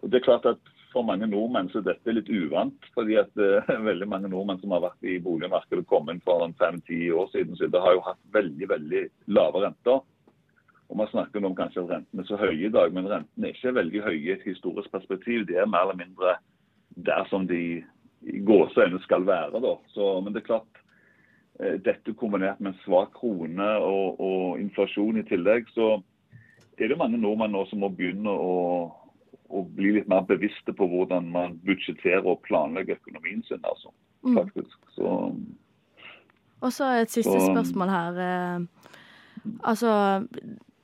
det 0.06 0.20
er 0.20 0.30
klart 0.30 0.48
at 0.50 0.70
For 0.92 1.06
mange 1.08 1.24
nordmenn 1.24 1.70
så 1.72 1.80
dette 1.80 2.04
er 2.10 2.18
litt 2.18 2.28
uvant. 2.28 2.86
fordi 2.92 3.14
at 3.16 3.38
er 3.40 3.64
veldig 3.90 4.08
mange 4.12 4.28
nordmenn 4.28 4.58
som 4.60 4.74
har 4.76 4.82
vært 4.84 5.06
i 5.08 5.14
boligmarkedet 5.24 5.86
kommet 5.88 6.20
for 6.22 6.44
fem-ti 6.60 7.06
år 7.10 7.30
siden, 7.32 7.56
så 7.56 7.66
det 7.72 7.80
har 7.80 7.94
jo 7.96 8.02
hatt 8.04 8.20
veldig 8.34 8.68
veldig 8.68 9.06
lave 9.32 9.62
renter. 9.64 10.02
Og 10.92 10.98
Man 11.00 11.08
snakker 11.08 11.40
om 11.48 11.54
kanskje 11.56 11.80
at 11.86 11.90
rentene 11.94 12.20
er 12.20 12.28
så 12.28 12.36
høye 12.36 12.66
i 12.68 12.72
dag, 12.72 12.92
men 12.92 13.06
rentene 13.08 13.48
er 13.48 13.54
ikke 13.56 13.72
veldig 13.78 14.02
høye 14.04 14.18
i 14.26 14.32
et 14.34 14.42
historisk 14.44 14.90
perspektiv. 14.92 15.46
De 15.48 15.56
er 15.56 15.66
mer 15.70 15.86
eller 15.86 15.96
mindre 16.02 16.34
der 17.00 17.24
som 17.30 17.46
de 17.48 17.60
i 18.28 18.40
gåseøyne 18.44 19.00
skal 19.06 19.24
være. 19.26 19.56
da. 19.64 19.72
Så, 19.94 20.20
men 20.20 20.34
det 20.34 20.42
er 20.42 20.50
klart, 20.50 20.82
eh, 21.60 21.78
dette 21.80 22.12
kombinert 22.20 22.60
med 22.60 22.74
en 22.74 22.80
svak 22.84 23.14
krone 23.16 23.70
og, 23.80 24.20
og 24.20 24.60
inflasjon 24.60 25.16
i 25.16 25.24
tillegg, 25.32 25.64
så 25.72 26.02
er 26.78 26.88
det 26.92 26.98
mange 27.00 27.16
nordmenn 27.16 27.56
nå 27.56 27.64
som 27.70 27.80
må 27.80 27.88
begynne 27.96 28.28
å, 28.28 28.92
å 29.48 29.64
bli 29.76 29.94
litt 29.96 30.08
mer 30.12 30.28
bevisste 30.28 30.76
på 30.76 30.86
hvordan 30.92 31.32
man 31.32 31.56
budsjetterer 31.64 32.26
og 32.28 32.42
planlegger 32.44 33.00
økonomien 33.00 33.42
sin. 33.48 33.64
altså, 33.64 33.88
Mm. 34.22 34.36
faktisk. 34.38 34.76
Så 34.94 35.34
Og 36.62 36.70
så 36.72 36.84
et 37.00 37.10
siste 37.10 37.32
Så- 37.40 37.48
spørsmål 37.50 37.88
her. 37.90 38.12
eh, 38.20 38.60
Altså, 39.64 40.28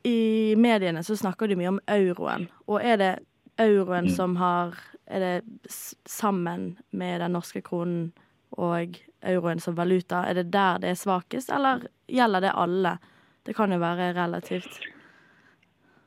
i 0.09 0.55
mediene 0.57 1.03
så 1.05 1.17
snakker 1.17 1.49
de 1.51 1.57
mye 1.61 1.75
om 1.75 1.81
euroen. 1.91 2.49
Og 2.67 2.81
er 2.83 2.97
det 3.01 3.13
euroen 3.59 4.09
Mm. 4.09 4.15
som 4.17 4.37
har 4.37 4.75
Er 5.11 5.21
det 5.21 5.43
sammen 6.05 6.77
med 6.91 7.21
den 7.21 7.33
norske 7.33 7.63
kronen 7.63 8.13
og 8.53 8.99
euroen 9.23 9.59
som 9.59 9.75
valuta? 9.75 10.17
Er 10.29 10.35
det 10.35 10.53
der 10.53 10.79
det 10.79 10.91
er 10.91 10.95
svakest, 10.95 11.49
eller 11.51 11.87
gjelder 12.09 12.41
det 12.41 12.53
alle? 12.55 12.99
Det 13.47 13.57
kan 13.57 13.73
jo 13.73 13.79
være 13.79 14.13
relativt. 14.13 14.81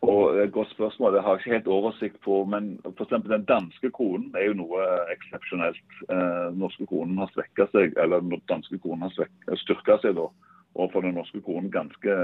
Og 0.01 0.37
et 0.37 0.51
godt 0.51 0.69
spørsmål, 0.69 1.13
det 1.13 1.21
har 1.23 1.35
jeg 1.35 1.39
ikke 1.39 1.55
helt 1.55 1.67
oversikt 1.67 2.21
på. 2.21 2.45
Men 2.45 2.79
f.eks. 2.85 3.09
den 3.29 3.45
danske 3.45 3.89
kronen 3.89 4.35
er 4.35 4.47
jo 4.49 4.53
noe 4.53 4.85
eksepsjonelt. 5.13 5.97
Eh, 6.09 6.53
norske 6.57 6.85
kronen 6.85 7.17
har 7.17 7.29
svekka 7.33 7.67
seg, 7.71 7.97
eller 7.97 8.21
den 8.21 8.41
danske 8.49 8.77
kronen 8.81 9.09
har 9.09 9.57
styrka 9.61 9.97
seg 10.01 10.15
da, 10.17 10.27
overfor 10.75 11.01
den 11.05 11.17
norske 11.17 11.41
kronen 11.43 11.71
ganske, 11.71 12.17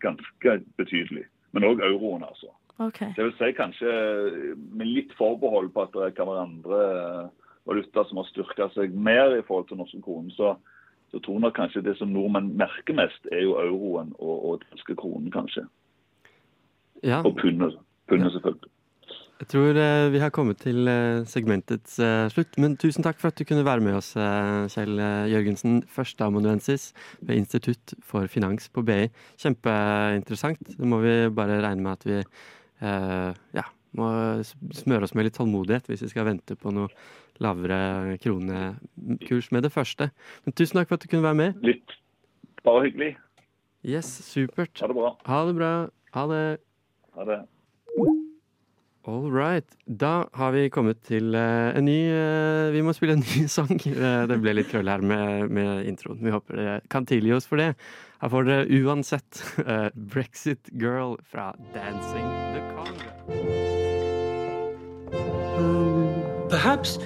ganske 0.00 0.58
betydelig. 0.78 1.24
Men 1.52 1.66
òg 1.68 1.82
euroen, 1.82 2.24
altså. 2.26 2.50
Okay. 2.78 3.12
Det 3.16 3.24
vil 3.24 3.34
si 3.38 3.52
kanskje 3.54 3.90
med 4.74 4.88
litt 4.90 5.12
forbehold 5.18 5.70
på 5.74 5.84
at 5.86 5.94
det 5.94 6.14
kan 6.16 6.26
være 6.26 6.46
andre 6.48 6.80
valuta 7.64 8.04
som 8.08 8.18
har 8.20 8.30
styrka 8.30 8.68
seg 8.74 8.94
mer 8.94 9.36
i 9.38 9.44
forhold 9.46 9.68
til 9.68 9.78
norske 9.78 10.00
kronen. 10.02 10.32
Så, 10.34 10.56
så 11.12 11.20
tror 11.22 11.38
jeg 11.38 11.44
nok 11.46 11.56
kanskje 11.56 11.84
det 11.86 11.96
som 12.00 12.10
nordmenn 12.12 12.52
merker 12.58 12.98
mest, 12.98 13.30
er 13.30 13.46
jo 13.46 13.56
euroen 13.62 14.12
og, 14.18 14.34
og 14.34 14.66
norske 14.72 14.98
kronen, 14.98 15.30
kanskje. 15.34 15.66
Ja, 17.04 17.20
Og 17.22 17.36
pundet, 17.38 17.78
pundet 18.08 18.32
selvfølgelig. 18.32 18.73
Jeg 19.42 19.48
tror 19.50 19.78
eh, 19.80 20.08
vi 20.14 20.20
har 20.22 20.30
kommet 20.30 20.60
til 20.62 20.86
eh, 20.86 21.24
segmentets 21.26 21.98
eh, 21.98 22.28
slutt. 22.30 22.54
Men 22.62 22.76
tusen 22.80 23.02
takk 23.02 23.18
for 23.18 23.32
at 23.32 23.38
du 23.40 23.42
kunne 23.48 23.64
være 23.66 23.82
med 23.82 23.98
oss, 23.98 24.12
Kjell 24.72 25.00
Jørgensen, 25.30 25.80
førsteamanuensis 25.90 26.92
ved 27.20 27.42
Institutt 27.42 27.96
for 28.04 28.30
finans 28.30 28.70
på 28.70 28.84
BI. 28.86 29.08
Kjempeinteressant. 29.42 30.62
Det 30.78 30.86
må 30.88 31.02
vi 31.02 31.16
bare 31.34 31.58
regne 31.64 31.82
med 31.82 31.92
at 31.96 32.06
vi 32.06 32.20
ja, 33.58 33.64
må 33.96 34.08
smøre 34.44 35.06
oss 35.06 35.14
med 35.16 35.28
litt 35.28 35.36
tålmodighet 35.38 35.86
hvis 35.88 36.04
vi 36.04 36.10
skal 36.12 36.28
vente 36.28 36.56
på 36.58 36.72
noe 36.74 36.90
lavere 37.42 38.18
kronekurs 38.22 39.50
med 39.54 39.66
det 39.66 39.72
første. 39.74 40.10
Men 40.44 40.54
tusen 40.54 40.78
takk 40.78 40.90
for 40.90 40.98
at 40.98 41.06
du 41.06 41.10
kunne 41.10 41.26
være 41.26 41.40
med. 41.40 41.64
Litt 41.64 41.96
bare 42.66 42.86
hyggelig. 42.86 43.14
Yes, 43.84 44.08
supert. 44.28 44.78
Ha 44.80 44.90
det 44.90 44.96
bra. 44.96 45.16
Ha 45.26 45.42
det 45.48 45.58
bra. 45.58 45.72
Ha 46.14 46.28
det. 46.30 46.44
Ha 47.18 47.28
det. 47.32 47.42
All 49.06 49.30
right. 49.30 49.66
Da 49.84 50.24
har 50.32 50.52
vi 50.52 50.70
kommet 50.72 51.02
til 51.04 51.34
eh, 51.36 51.76
en 51.76 51.84
ny 51.84 52.08
eh, 52.08 52.72
Vi 52.72 52.80
må 52.80 52.92
spille 52.96 53.18
en 53.18 53.24
ny 53.24 53.44
sang. 53.52 53.76
Eh, 53.76 54.24
det 54.30 54.38
ble 54.40 54.54
litt 54.56 54.70
krøll 54.72 54.88
her 54.88 55.04
med, 55.04 55.50
med 55.52 55.84
introen. 55.90 56.22
Vi 56.24 56.32
håper 56.32 56.56
dere 56.56 56.80
kan 56.88 57.04
tilgi 57.04 57.34
oss 57.36 57.44
for 57.48 57.60
det. 57.60 57.74
Her 58.22 58.32
får 58.32 58.48
dere 58.48 58.80
uansett 58.80 59.42
Brexit 60.14 60.72
Girl 60.80 61.18
fra 61.28 61.52
Dancing 61.74 62.24
the 62.56 62.62
Congo. 62.72 63.10
Perhaps 66.48 66.98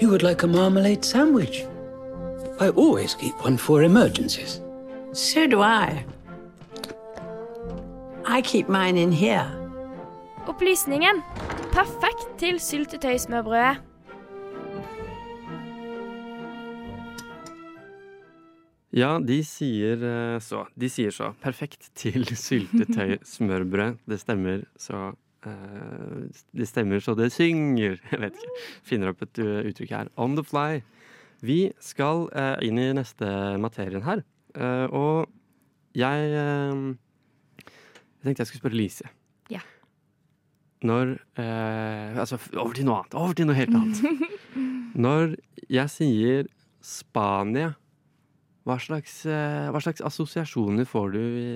you 0.00 0.10
would 0.10 0.22
like 0.22 0.42
a 0.42 0.46
marmalade 0.46 1.04
sandwich. 1.04 1.64
I 2.60 2.68
always 2.68 3.14
keep 3.14 3.42
one 3.42 3.56
for 3.56 3.82
emergencies. 3.82 4.60
So 5.12 5.46
do 5.46 5.62
I. 5.62 6.04
I 8.26 8.42
keep 8.42 8.68
mine 8.68 8.98
in 8.98 9.12
here. 9.12 9.65
Opplysningen. 10.46 11.20
Perfekt 11.74 12.26
til 12.40 12.60
syltetøysmørbrødet. 12.62 13.82
Ja, 18.96 19.18
de 19.20 19.42
sier 19.44 20.00
eh, 20.00 20.38
så. 20.40 20.64
De 20.78 20.88
sier 20.88 21.12
så. 21.12 21.34
Perfekt 21.42 21.90
til 21.98 22.24
syltetøy-smørbrød. 22.46 23.98
Det 24.08 24.20
stemmer 24.22 24.64
så 24.80 25.10
eh, 25.44 26.28
Det 26.56 26.68
stemmer 26.68 27.04
så 27.04 27.16
det 27.18 27.32
synger. 27.34 27.98
Jeg 28.12 28.22
vet 28.22 28.38
ikke. 28.40 28.54
Finner 28.86 29.12
opp 29.12 29.26
et 29.26 29.42
uh, 29.44 29.60
uttrykk 29.68 29.98
her. 29.98 30.12
On 30.16 30.38
the 30.38 30.46
fly. 30.46 30.80
Vi 31.44 31.66
skal 31.82 32.28
eh, 32.32 32.56
inn 32.64 32.78
i 32.80 32.92
neste 32.96 33.28
materien 33.60 34.04
her. 34.06 34.22
Eh, 34.56 34.86
og 34.88 35.28
jeg 35.96 36.32
eh, 36.32 36.80
Jeg 37.66 38.24
tenkte 38.24 38.42
jeg 38.42 38.48
skulle 38.48 38.62
spørre 38.64 38.80
Lise. 38.80 39.10
Når 40.84 41.16
eh, 41.40 42.18
Altså, 42.20 42.38
over 42.56 42.74
til 42.76 42.86
noe 42.88 43.00
annet. 43.00 43.16
Over 43.16 43.36
til 43.38 43.48
noe 43.48 43.56
helt 43.56 43.74
annet. 43.76 44.02
Når 45.06 45.36
jeg 45.72 45.92
sier 45.92 46.46
Spania 46.84 47.74
hva 48.66 48.76
slags, 48.82 49.20
eh, 49.30 49.68
hva 49.70 49.78
slags 49.82 50.02
assosiasjoner 50.02 50.88
får 50.90 51.12
du 51.14 51.20
i, 51.22 51.50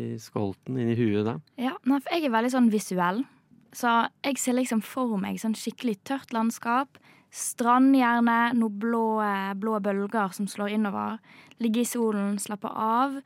i 0.00 0.04
skolten 0.22 0.78
inni 0.80 0.96
huet 0.96 1.26
da? 1.26 1.34
Ja, 1.60 1.74
nei, 1.84 1.98
for 2.00 2.14
jeg 2.16 2.24
er 2.24 2.32
veldig 2.32 2.52
sånn 2.54 2.70
visuell. 2.72 3.20
Så 3.76 3.90
jeg 4.24 4.38
ser 4.40 4.56
liksom 4.56 4.80
for 4.86 5.18
meg 5.20 5.36
sånn 5.42 5.56
skikkelig 5.58 5.98
tørt 6.08 6.32
landskap. 6.32 6.96
Strand 7.34 7.96
gjerne, 7.98 8.38
noen 8.54 8.78
blå, 8.78 9.04
blå 9.58 9.78
bølger 9.82 10.30
som 10.36 10.46
slår 10.46 10.76
innover. 10.76 11.18
Ligge 11.62 11.82
i 11.82 11.88
solen, 11.88 12.36
slappe 12.38 12.70
av. 12.70 13.16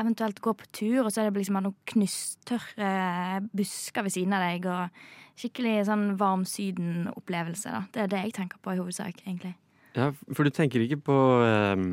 Eventuelt 0.00 0.40
gå 0.44 0.54
på 0.56 0.68
tur, 0.72 1.02
og 1.02 1.12
så 1.12 1.22
er 1.22 1.28
det 1.28 1.42
liksom 1.42 1.60
noen 1.60 1.76
knusttørre 1.92 2.92
busker 3.52 4.06
ved 4.06 4.14
siden 4.14 4.36
av 4.38 4.46
deg. 4.46 4.68
Og 4.72 5.38
skikkelig 5.38 5.76
sånn 5.90 6.06
varm 6.20 6.46
Syden-opplevelse. 6.48 7.74
da. 7.74 7.84
Det 7.92 8.04
er 8.04 8.12
det 8.14 8.24
jeg 8.24 8.36
tenker 8.40 8.62
på 8.64 8.72
i 8.72 8.80
hovedsak, 8.80 9.20
egentlig. 9.26 9.54
Ja, 9.98 10.12
for 10.32 10.48
du 10.48 10.54
tenker 10.54 10.82
ikke 10.84 11.00
på 11.04 11.18
eh, 11.44 11.84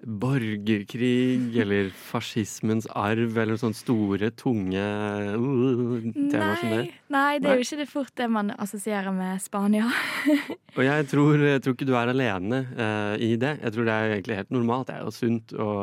borgerkrig 0.00 1.56
eller 1.60 1.90
fascismens 1.92 2.86
arv 2.96 3.36
eller 3.38 3.58
sånne 3.60 3.76
store, 3.76 4.30
tunge 4.38 4.80
uh, 4.80 6.06
temaer 6.14 6.60
som 6.62 6.72
det? 6.72 6.84
Nei, 7.12 7.34
det 7.42 7.50
er 7.50 7.60
jo 7.60 7.66
ikke 7.66 7.80
det 7.82 7.88
fort 7.90 8.14
det 8.16 8.30
man 8.32 8.54
assosierer 8.56 9.12
med 9.14 9.42
Spania. 9.44 9.90
Og 10.78 10.84
jeg 10.86 11.10
tror, 11.10 11.42
jeg 11.44 11.64
tror 11.64 11.76
ikke 11.76 11.90
du 11.90 11.96
er 11.98 12.14
alene 12.14 12.62
uh, 12.70 13.14
i 13.20 13.34
det. 13.40 13.58
Jeg 13.60 13.76
tror 13.76 13.90
det 13.90 13.98
er 13.98 14.14
egentlig 14.14 14.40
helt 14.40 14.56
normalt. 14.56 14.88
Det 14.88 14.96
er 14.96 15.04
jo 15.04 15.14
sunt 15.14 15.52
og, 15.58 15.76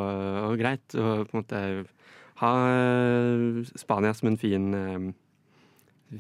og 0.48 0.58
greit 0.60 0.98
å 0.98 1.22
på 1.28 1.38
en 1.38 1.44
måte 1.44 1.62
ha 2.42 2.52
eh, 2.70 3.64
Spania 3.76 4.14
som 4.14 4.32
en 4.32 4.42
fin 4.42 4.74
eh, 4.74 5.08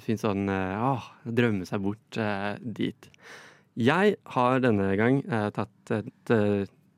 Fin 0.04 0.18
sånn 0.20 0.50
eh, 0.52 1.04
drømme 1.24 1.64
seg 1.64 1.80
bort 1.80 2.18
dit. 2.60 3.06
Jeg 3.80 4.18
har 4.34 4.58
denne 4.60 4.90
gang 5.00 5.22
tatt 5.56 5.94
et, 5.96 6.34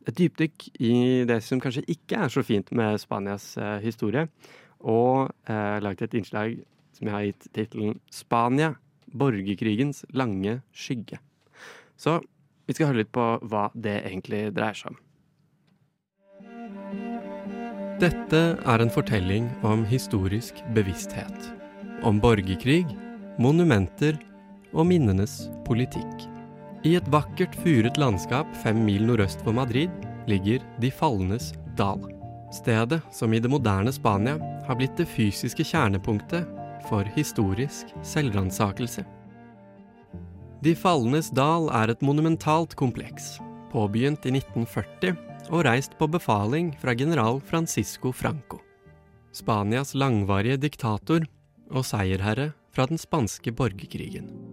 et 0.10 0.18
dypdykk 0.18 0.68
i 0.82 0.94
det 1.30 1.39
som 1.46 1.62
kanskje 1.62 1.86
ikke 1.92 2.24
er 2.25 2.34
så 2.34 2.44
fint 2.46 2.72
med 2.75 3.00
Spanias 3.01 3.51
eh, 3.58 3.78
historie, 3.84 4.28
og 4.80 5.30
eh, 5.50 5.78
laget 5.84 6.08
et 6.08 6.20
innslag 6.22 6.58
som 6.96 7.08
jeg 7.08 7.16
har 7.16 7.28
gitt 7.28 7.50
tittelen 7.56 8.00
'Spania 8.12 8.75
borgerkrigens 9.10 10.06
lange 10.13 10.62
skygge'. 10.74 11.20
Så 11.98 12.22
Vi 12.70 12.74
skal 12.78 12.92
høre 12.92 13.00
litt 13.01 13.10
på 13.10 13.24
hva 13.50 13.72
det 13.74 14.04
egentlig 14.06 14.54
dreier 14.54 14.78
seg 14.78 14.92
om. 14.94 14.98
Dette 17.98 18.42
er 18.62 18.84
en 18.84 18.94
fortelling 18.94 19.50
om 19.66 19.82
historisk 19.89 20.62
bevissthet. 20.78 21.50
Om 22.06 22.22
borgerkrig, 22.22 22.86
monumenter 23.42 24.22
og 24.70 24.86
minnenes 24.86 25.50
politikk. 25.66 26.30
I 26.88 26.93
et 26.95 27.07
vakkert 27.12 27.57
furet 27.59 27.98
landskap 28.00 28.48
fem 28.63 28.77
mil 28.86 29.03
nordøst 29.03 29.41
for 29.43 29.51
Madrid 29.55 29.91
ligger 30.31 30.63
De 30.79 30.88
falnes 30.91 31.51
dal. 31.75 32.00
Stedet 32.55 33.01
som 33.12 33.33
i 33.36 33.41
det 33.43 33.51
moderne 33.51 33.91
Spania 33.91 34.38
har 34.63 34.77
blitt 34.79 34.95
det 34.95 35.09
fysiske 35.12 35.65
kjernepunktet 35.67 36.48
for 36.88 37.03
historisk 37.17 37.91
selvransakelse. 38.07 39.03
De 40.63 40.74
falnes 40.75 41.29
dal 41.36 41.67
er 41.75 41.91
et 41.91 42.01
monumentalt 42.03 42.77
kompleks, 42.79 43.38
påbegynt 43.74 44.24
i 44.27 44.33
1940 44.39 45.17
og 45.50 45.65
reist 45.67 45.98
på 46.00 46.07
befaling 46.07 46.71
fra 46.79 46.95
general 46.95 47.41
Francisco 47.43 48.13
Franco. 48.15 48.62
Spanias 49.36 49.91
langvarige 50.00 50.57
diktator 50.63 51.27
og 51.69 51.86
seierherre 51.86 52.53
fra 52.71 52.88
den 52.88 52.98
spanske 53.01 53.51
borgerkrigen. 53.51 54.49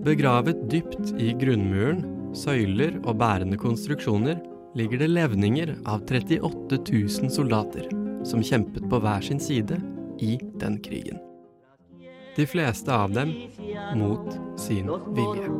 Begravet 0.00 0.56
dypt 0.72 1.10
i 1.20 1.34
grunnmuren, 1.36 2.04
søyler 2.32 2.94
og 3.04 3.18
bærende 3.20 3.58
konstruksjoner 3.60 4.38
ligger 4.78 5.02
det 5.02 5.10
levninger 5.10 5.74
av 5.84 6.06
38 6.06 6.78
000 6.88 7.32
soldater 7.34 7.84
som 8.24 8.40
kjempet 8.40 8.86
på 8.88 9.00
hver 9.02 9.20
sin 9.26 9.42
side 9.42 9.76
i 10.24 10.38
den 10.62 10.78
krigen. 10.80 11.20
De 12.36 12.46
fleste 12.48 12.94
av 12.94 13.12
dem 13.12 13.34
mot 13.98 14.32
sin 14.56 14.88
vilje. 15.18 15.50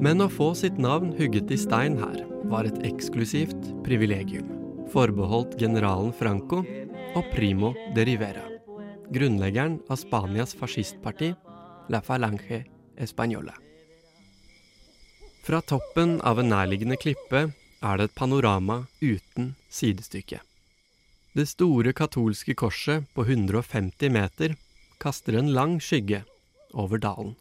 Men 0.00 0.22
å 0.22 0.28
få 0.30 0.52
sitt 0.54 0.78
navn 0.78 1.10
hugget 1.18 1.50
i 1.50 1.58
stein 1.58 1.98
her 1.98 2.22
var 2.52 2.70
et 2.70 2.78
eksklusivt 2.86 3.72
privilegium, 3.82 4.46
forbeholdt 4.94 5.58
generalen 5.58 6.14
Franco 6.14 6.62
og 7.14 7.26
Primo 7.32 7.72
de 7.94 8.04
Rivera, 8.06 8.44
grunnleggeren 9.10 9.80
av 9.90 9.98
Spanias 9.98 10.52
fascistparti 10.54 11.32
La 11.90 12.00
Falange 12.00 12.64
Española. 12.96 13.54
Fra 15.42 15.60
toppen 15.60 16.20
av 16.20 16.38
en 16.38 16.52
nærliggende 16.52 16.98
klippe 17.00 17.48
er 17.80 17.98
det 17.98 18.10
et 18.10 18.14
panorama 18.14 18.84
uten 19.00 19.54
sidestykke. 19.72 20.38
Det 21.34 21.46
store 21.50 21.94
katolske 21.96 22.54
korset 22.54 23.06
på 23.14 23.24
150 23.26 24.12
meter 24.14 24.54
kaster 25.02 25.38
en 25.38 25.50
lang 25.54 25.78
skygge 25.82 26.22
over 26.74 27.02
dalen. 27.02 27.34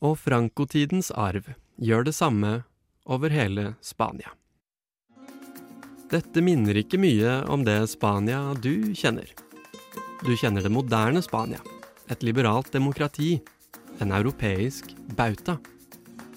Og 0.00 0.16
frankotidens 0.20 1.10
arv 1.10 1.52
gjør 1.76 2.08
det 2.08 2.16
samme 2.16 2.62
over 3.04 3.32
hele 3.32 3.74
Spania. 3.84 4.32
Dette 6.14 6.38
minner 6.46 6.76
ikke 6.78 6.98
mye 7.00 7.40
om 7.50 7.64
det 7.66 7.74
Spania 7.90 8.52
du 8.62 8.92
kjenner. 8.94 9.26
Du 10.22 10.30
kjenner 10.38 10.62
det 10.62 10.70
moderne 10.70 11.18
Spania, 11.24 11.58
et 12.06 12.22
liberalt 12.22 12.70
demokrati, 12.70 13.40
en 13.98 14.14
europeisk 14.14 14.92
bauta. 15.18 15.56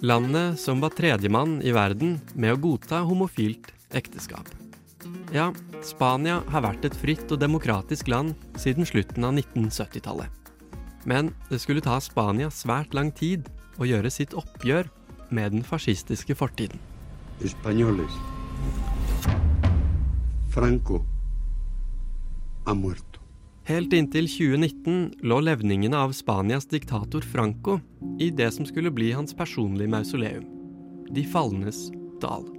Landet 0.02 0.58
som 0.62 0.82
var 0.82 0.96
tredjemann 0.98 1.60
i 1.62 1.76
verden 1.78 2.16
med 2.34 2.56
å 2.56 2.62
godta 2.64 3.04
homofilt 3.06 3.70
ekteskap. 3.94 4.50
Ja, 5.36 5.52
Spania 5.86 6.40
har 6.50 6.66
vært 6.66 6.90
et 6.90 6.98
fritt 6.98 7.30
og 7.30 7.42
demokratisk 7.44 8.10
land 8.10 8.34
siden 8.58 8.88
slutten 8.88 9.30
av 9.30 9.38
1970-tallet. 9.38 10.34
Men 11.06 11.30
det 11.52 11.62
skulle 11.62 11.86
ta 11.86 12.00
Spania 12.02 12.50
svært 12.50 12.98
lang 12.98 13.14
tid 13.14 13.46
å 13.78 13.86
gjøre 13.86 14.10
sitt 14.10 14.34
oppgjør 14.34 14.90
med 15.30 15.54
den 15.54 15.68
fascistiske 15.68 16.34
fortiden. 16.40 16.82
Españoles. 17.46 18.18
Franco 20.58 21.06
ha 22.66 22.74
muerto. 22.74 23.20
Helt 23.64 23.94
inntil 23.94 24.26
2019 24.26 25.12
lå 25.30 25.38
levningene 25.46 26.00
av 26.02 26.16
Spanias 26.18 26.66
diktator 26.66 27.22
Franco 27.22 27.76
i 28.18 28.32
det 28.34 28.48
som 28.56 28.66
skulle 28.66 28.90
bli 28.90 29.12
hans 29.14 29.36
personlige 29.38 29.92
mausoleum, 29.94 30.48
De 31.14 31.28
falnes 31.30 31.92
dal. 32.18 32.50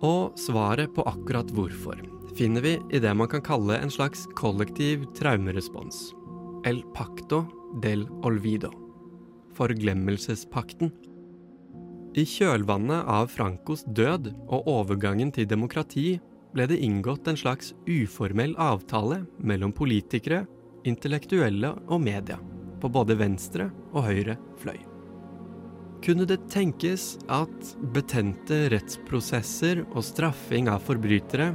Og 0.00 0.40
svaret 0.40 0.96
på 0.96 1.04
akkurat 1.04 1.52
hvorfor 1.52 2.00
finner 2.40 2.64
vi 2.64 2.74
i 2.96 3.04
det 3.04 3.12
man 3.12 3.28
kan 3.28 3.44
kalle 3.44 3.76
en 3.76 3.92
slags 3.92 4.24
kollektiv 4.32 5.04
traumerespons. 5.20 6.14
El 6.64 6.80
pacto 6.96 7.44
del 7.82 8.08
olvido. 8.24 8.72
Forglemmelsespakten. 9.52 10.96
I 12.16 12.24
kjølvannet 12.24 13.04
av 13.04 13.28
Francos 13.28 13.84
død 13.84 14.32
og 14.48 14.70
overgangen 14.80 15.28
til 15.34 15.44
demokrati 15.50 16.22
ble 16.54 16.68
det 16.70 16.78
inngått 16.86 17.28
en 17.28 17.38
slags 17.38 17.72
uformell 17.86 18.54
avtale 18.62 19.24
mellom 19.42 19.74
politikere, 19.74 20.44
intellektuelle 20.86 21.74
og 21.88 22.02
media, 22.04 22.38
på 22.80 22.90
både 22.92 23.16
venstre 23.18 23.70
og 23.92 24.06
høyre 24.06 24.36
fløy. 24.62 24.78
Kunne 26.04 26.26
det 26.28 26.42
tenkes 26.52 27.14
at 27.32 27.70
betente 27.94 28.66
rettsprosesser 28.72 29.82
og 29.86 30.04
straffing 30.04 30.68
av 30.68 30.84
forbrytere 30.84 31.54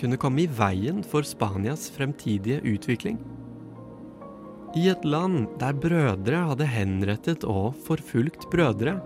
kunne 0.00 0.18
komme 0.18 0.42
i 0.42 0.50
veien 0.50 1.04
for 1.06 1.26
Spanias 1.26 1.86
fremtidige 1.94 2.58
utvikling? 2.66 3.20
I 4.74 4.88
et 4.90 5.04
land 5.06 5.46
der 5.60 5.76
brødre 5.78 6.40
hadde 6.50 6.66
henrettet 6.66 7.46
og 7.46 7.76
forfulgt 7.86 8.48
brødre, 8.50 8.96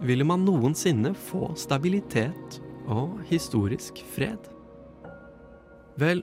ville 0.00 0.24
man 0.24 0.46
noensinne 0.48 1.12
få 1.28 1.50
stabilitet 1.60 2.62
og 2.88 3.20
historisk 3.28 4.00
fred? 4.14 4.49
Vel, 6.00 6.22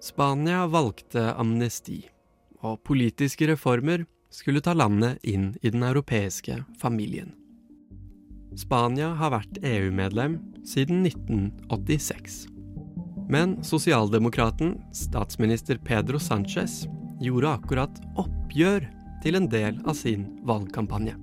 Spania 0.00 0.62
valgte 0.66 1.34
amnesti, 1.36 1.98
og 2.64 2.78
politiske 2.88 3.50
reformer 3.50 4.06
skulle 4.32 4.62
ta 4.64 4.72
landet 4.72 5.20
inn 5.28 5.50
i 5.60 5.72
den 5.74 5.84
europeiske 5.84 6.62
familien. 6.80 7.34
Spania 8.56 9.10
har 9.20 9.34
vært 9.34 9.60
EU-medlem 9.60 10.38
siden 10.64 11.04
1986. 11.04 12.46
Men 13.30 13.58
sosialdemokraten, 13.62 14.78
statsminister 14.96 15.76
Pedro 15.84 16.16
Sánchez, 16.16 16.86
gjorde 17.20 17.52
akkurat 17.60 18.00
oppgjør 18.18 18.88
til 19.20 19.36
en 19.36 19.50
del 19.52 19.82
av 19.84 20.00
sin 20.00 20.24
valgkampanje. 20.48 21.18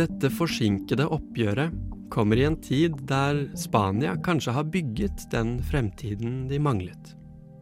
Dette 0.00 0.32
forsinkede 0.32 1.04
oppgjøret 1.12 1.76
kommer 2.10 2.40
i 2.40 2.44
en 2.44 2.58
tid 2.60 2.98
der 3.08 3.46
Spania 3.58 4.16
kanskje 4.24 4.54
har 4.56 4.68
bygget 4.68 5.26
den 5.32 5.58
fremtiden 5.70 6.48
de 6.50 6.58
manglet. 6.62 7.14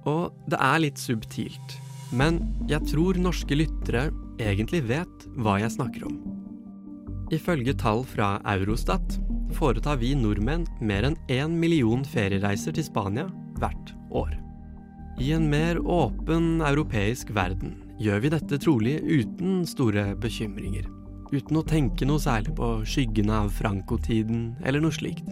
Og 0.09 0.33
det 0.49 0.59
er 0.61 0.83
litt 0.83 1.01
subtilt, 1.01 1.77
men 2.17 2.41
jeg 2.71 2.87
tror 2.89 3.21
norske 3.21 3.59
lyttere 3.59 4.09
egentlig 4.41 4.83
vet 4.89 5.29
hva 5.37 5.59
jeg 5.61 5.75
snakker 5.77 6.09
om. 6.09 6.19
Ifølge 7.35 7.77
tall 7.77 8.05
fra 8.09 8.39
Eurostat 8.49 9.19
foretar 9.57 9.99
vi 10.01 10.15
nordmenn 10.17 10.67
mer 10.81 11.05
enn 11.09 11.19
én 11.29 11.57
million 11.61 12.05
feriereiser 12.09 12.77
til 12.77 12.87
Spania 12.89 13.29
hvert 13.61 13.93
år. 14.09 14.33
I 15.21 15.33
en 15.35 15.49
mer 15.51 15.81
åpen 15.83 16.63
europeisk 16.63 17.35
verden 17.35 17.75
gjør 17.99 18.23
vi 18.23 18.31
dette 18.33 18.61
trolig 18.63 19.01
uten 19.03 19.65
store 19.67 20.13
bekymringer. 20.23 20.87
Uten 21.29 21.59
å 21.61 21.65
tenke 21.67 22.07
noe 22.09 22.23
særlig 22.23 22.55
på 22.57 22.71
skyggene 22.89 23.43
av 23.45 23.53
Franco-tiden 23.53 24.55
eller 24.65 24.81
noe 24.81 24.95
slikt. 24.97 25.27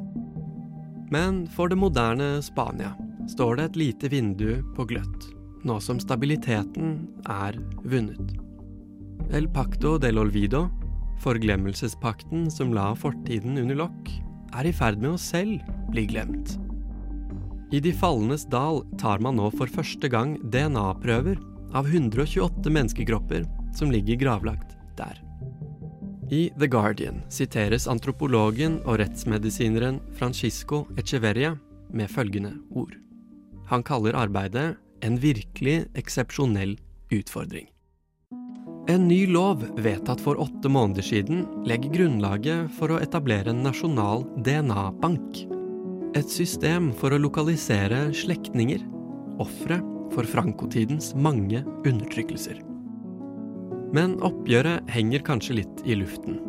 Men 1.13 1.45
for 1.55 1.73
det 1.73 1.79
moderne 1.81 2.43
Spania 2.45 2.93
står 3.31 3.57
det 3.57 3.65
et 3.71 3.79
lite 3.81 4.11
vindu 4.13 4.51
på 4.77 4.85
gløtt, 4.91 5.31
nå 5.65 5.79
som 5.81 6.01
stabiliteten 6.03 6.99
er 7.33 7.57
vunnet. 7.89 8.35
El 9.35 9.49
pacto 9.51 9.97
del 10.03 10.21
olvido, 10.21 10.67
forglemmelsespakten 11.25 12.51
som 12.53 12.75
la 12.77 12.91
fortiden 12.99 13.57
under 13.63 13.81
lokk, 13.87 14.13
er 14.57 14.69
i 14.69 14.75
ferd 14.77 15.01
med 15.01 15.15
å 15.15 15.21
selv 15.21 15.65
bli 15.91 16.07
glemt. 16.13 16.59
I 17.75 17.81
De 17.83 17.91
falnes 17.97 18.45
dal 18.47 18.85
tar 19.01 19.19
man 19.25 19.41
nå 19.41 19.49
for 19.57 19.67
første 19.71 20.11
gang 20.13 20.37
DNA-prøver 20.53 21.41
av 21.75 21.89
128 21.89 22.71
menneskekropper 22.71 23.49
som 23.75 23.91
ligger 23.91 24.21
gravlagt 24.21 24.77
der. 25.01 25.26
I 26.31 26.51
The 26.59 26.67
Guardian 26.67 27.21
siteres 27.31 27.87
antropologen 27.87 28.81
og 28.83 28.99
rettsmedisineren 28.99 30.01
Francisco 30.19 30.83
Echeverria 30.99 31.53
med 31.95 32.11
følgende 32.11 32.57
ord. 32.75 32.97
Han 33.71 33.85
kaller 33.87 34.19
arbeidet 34.19 34.75
en 35.07 35.21
virkelig 35.23 35.85
eksepsjonell 35.95 36.75
utfordring. 37.15 37.69
En 38.91 39.07
ny 39.07 39.25
lov 39.31 39.63
vedtatt 39.83 40.23
for 40.23 40.39
åtte 40.43 40.71
måneder 40.71 41.07
siden 41.07 41.45
legger 41.67 41.95
grunnlaget 41.95 42.75
for 42.75 42.95
å 42.95 43.01
etablere 43.03 43.55
en 43.55 43.63
nasjonal 43.67 44.27
DNA-bank. 44.47 45.43
Et 46.19 46.31
system 46.31 46.93
for 46.97 47.15
å 47.15 47.23
lokalisere 47.23 48.09
slektninger, 48.15 48.83
ofre 49.43 49.83
for 50.15 50.27
Franco-tidens 50.27 51.15
mange 51.19 51.63
undertrykkelser. 51.85 52.63
Men 53.95 54.17
oppgjøret 54.25 54.89
henger 54.91 55.23
kanskje 55.27 55.61
litt 55.61 55.85
i 55.87 55.95
luften. 55.99 56.41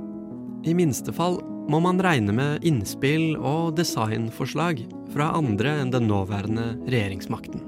I 0.66 0.74
minste 0.78 1.14
fall 1.14 1.38
må 1.70 1.80
man 1.84 2.00
regne 2.02 2.34
med 2.34 2.66
innspill 2.66 3.36
og 3.38 3.76
designforslag 3.78 4.86
fra 5.14 5.32
andre 5.38 5.78
enn 5.82 5.92
den 5.94 6.08
nåværende 6.10 6.70
regjeringsmakten. 6.88 7.64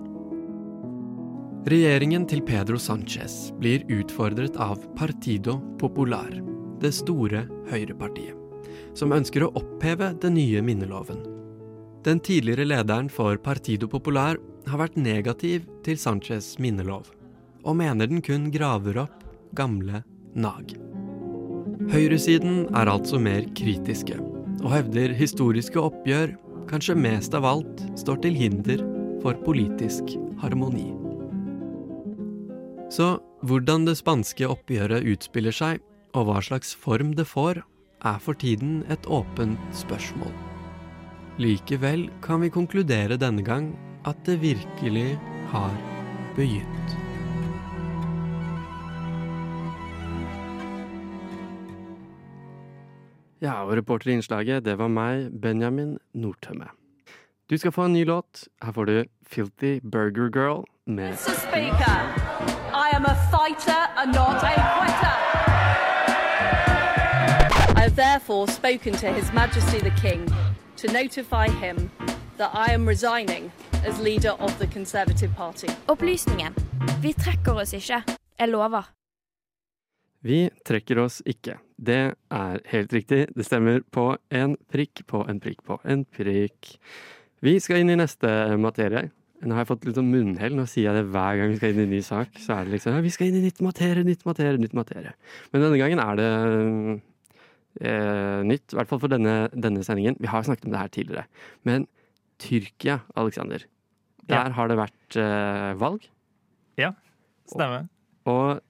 Regjeringen 1.69 2.23
til 2.25 2.41
Pedro 2.47 2.79
Sánchez 2.79 3.51
blir 3.59 3.83
utfordret 3.91 4.55
av 4.57 4.79
Partido 4.97 5.57
Popular, 5.77 6.31
det 6.79 6.93
store 6.95 7.43
høyrepartiet, 7.69 8.37
som 8.97 9.11
ønsker 9.13 9.43
å 9.45 9.51
oppheve 9.59 10.13
den 10.23 10.37
nye 10.39 10.63
minneloven. 10.65 11.19
Den 12.07 12.23
tidligere 12.23 12.63
lederen 12.63 13.11
for 13.11 13.35
Partido 13.43 13.89
Popular 13.91 14.39
har 14.71 14.79
vært 14.79 14.95
negativ 14.95 15.67
til 15.83 15.99
Sánchez 15.99 16.53
minnelov, 16.63 17.11
og 17.67 17.75
mener 17.75 18.07
den 18.07 18.23
kun 18.23 18.47
graver 18.55 19.03
opp 19.03 19.18
gamle 19.57 20.03
nag. 20.35 20.75
Høyresiden 21.89 22.67
er 22.75 22.91
altså 22.91 23.19
mer 23.21 23.47
kritiske, 23.57 24.19
og 24.59 24.71
hevder 24.73 25.15
historiske 25.15 25.79
oppgjør 25.81 26.35
kanskje 26.69 26.97
mest 26.99 27.33
av 27.37 27.47
alt 27.49 27.83
står 27.99 28.21
til 28.25 28.35
hinder 28.37 28.83
for 29.23 29.37
politisk 29.45 30.15
harmoni. 30.41 30.91
Så 32.93 33.17
hvordan 33.45 33.85
det 33.87 33.97
spanske 33.99 34.47
oppgjøret 34.49 35.07
utspiller 35.07 35.55
seg, 35.55 35.81
og 36.17 36.25
hva 36.27 36.39
slags 36.43 36.73
form 36.73 37.13
det 37.17 37.27
får, 37.29 37.61
er 38.05 38.21
for 38.23 38.37
tiden 38.39 38.81
et 38.89 39.05
åpent 39.11 39.59
spørsmål. 39.75 40.33
Likevel 41.39 42.07
kan 42.25 42.41
vi 42.43 42.51
konkludere 42.51 43.19
denne 43.19 43.45
gang 43.45 43.71
at 44.09 44.19
det 44.27 44.39
virkelig 44.41 45.13
har 45.53 45.75
begynt. 46.35 47.08
Ja, 53.41 53.63
og 53.63 53.77
reporter 53.77 54.09
i 54.09 54.13
innslaget, 54.13 54.65
det 54.65 54.77
var 54.77 54.87
meg, 54.91 55.29
Benjamin 55.41 55.97
Nordtømme. 56.13 56.67
Du 57.49 57.57
skal 57.57 57.71
få 57.71 57.85
en 57.85 57.93
ny 57.93 58.03
låt. 58.05 58.47
Her 58.63 58.71
får 58.71 58.85
du 58.85 59.03
Filthy 59.27 59.79
Burger 59.91 60.29
Girl 60.29 60.65
med 60.85 61.07
Mr. 61.07 61.33
Speaker, 61.47 61.99
I 62.73 62.95
am 62.95 63.05
a 63.05 63.15
fighter 63.31 63.81
and 63.97 64.11
not 64.13 64.43
a 64.43 64.53
quitter. 64.75 65.15
I 67.77 67.81
have 67.81 67.95
therefore 67.95 68.47
spoken 68.47 68.93
to 68.93 69.07
His 69.07 69.33
Majesty 69.33 69.79
the 69.79 69.93
King 70.01 70.27
to 70.77 70.91
notify 70.91 71.47
him 71.47 71.89
that 72.37 72.51
I 72.53 72.73
am 72.73 72.87
resigning 72.87 73.51
as 73.87 73.99
leader 73.99 74.31
of 74.31 74.59
the 74.59 74.67
Conservative 74.67 75.31
Party. 75.35 75.67
Opplysningen. 75.87 76.53
Vi 77.01 77.13
trekker 77.13 77.53
oss 77.53 77.73
ikke. 77.73 78.03
Jeg 78.39 78.49
lover. 78.49 78.98
Vi 80.25 80.49
trekker 80.67 80.99
oss 80.99 81.21
ikke. 81.29 81.55
Det 81.79 82.01
er 82.11 82.63
helt 82.73 82.93
riktig. 82.95 83.21
Det 83.35 83.45
stemmer 83.47 83.79
på 83.95 84.11
en 84.35 84.57
prikk 84.71 85.05
på 85.07 85.23
en 85.31 85.39
prikk 85.39 85.63
på 85.67 85.79
en 85.87 86.03
prikk. 86.03 86.73
Vi 87.45 87.55
skal 87.63 87.83
inn 87.83 87.93
i 87.93 87.99
neste 87.99 88.27
materie. 88.59 89.07
Nå 89.39 89.55
har 89.55 89.63
jeg 89.63 89.69
fått 89.69 89.85
litt 89.87 89.95
sånn 89.95 90.09
munnhell. 90.11 90.57
Nå 90.57 90.65
sier 90.67 90.89
jeg 90.89 90.97
det 90.97 91.11
hver 91.13 91.37
gang 91.39 91.53
vi 91.53 91.59
skal 91.61 91.71
inn 91.71 91.79
i 91.79 91.85
en 91.85 91.93
ny 91.95 92.01
sak. 92.03 92.33
Så 92.43 92.57
er 92.57 92.67
det 92.67 92.75
liksom 92.75 92.97
ja, 92.97 93.03
vi 93.05 93.13
skal 93.15 93.29
inn 93.29 93.37
i 93.39 93.45
nytt 93.45 93.61
materie, 93.63 94.03
nytt 94.03 94.25
materie, 94.27 94.59
nytt 94.59 94.75
materie. 94.75 95.13
Men 95.53 95.63
denne 95.63 95.79
gangen 95.79 96.01
er 96.03 96.19
det 96.19 96.31
eh, 97.87 98.41
nytt. 98.49 98.73
I 98.73 98.79
hvert 98.81 98.91
fall 98.91 99.01
for 99.05 99.13
denne, 99.13 99.37
denne 99.55 99.85
sendingen. 99.87 100.19
Vi 100.19 100.31
har 100.31 100.43
snakket 100.43 100.67
om 100.67 100.75
det 100.75 100.81
her 100.81 100.91
tidligere. 100.97 101.45
Men 101.67 101.87
Tyrkia, 102.43 102.99
Aleksander. 103.19 103.63
Der 104.29 104.51
har 104.57 104.67
det 104.69 104.77
vært 104.79 105.19
eh, 105.19 105.71
valg. 105.79 106.03
Ja, 106.79 106.91
stemmer. 107.49 107.87
Og 107.87 107.98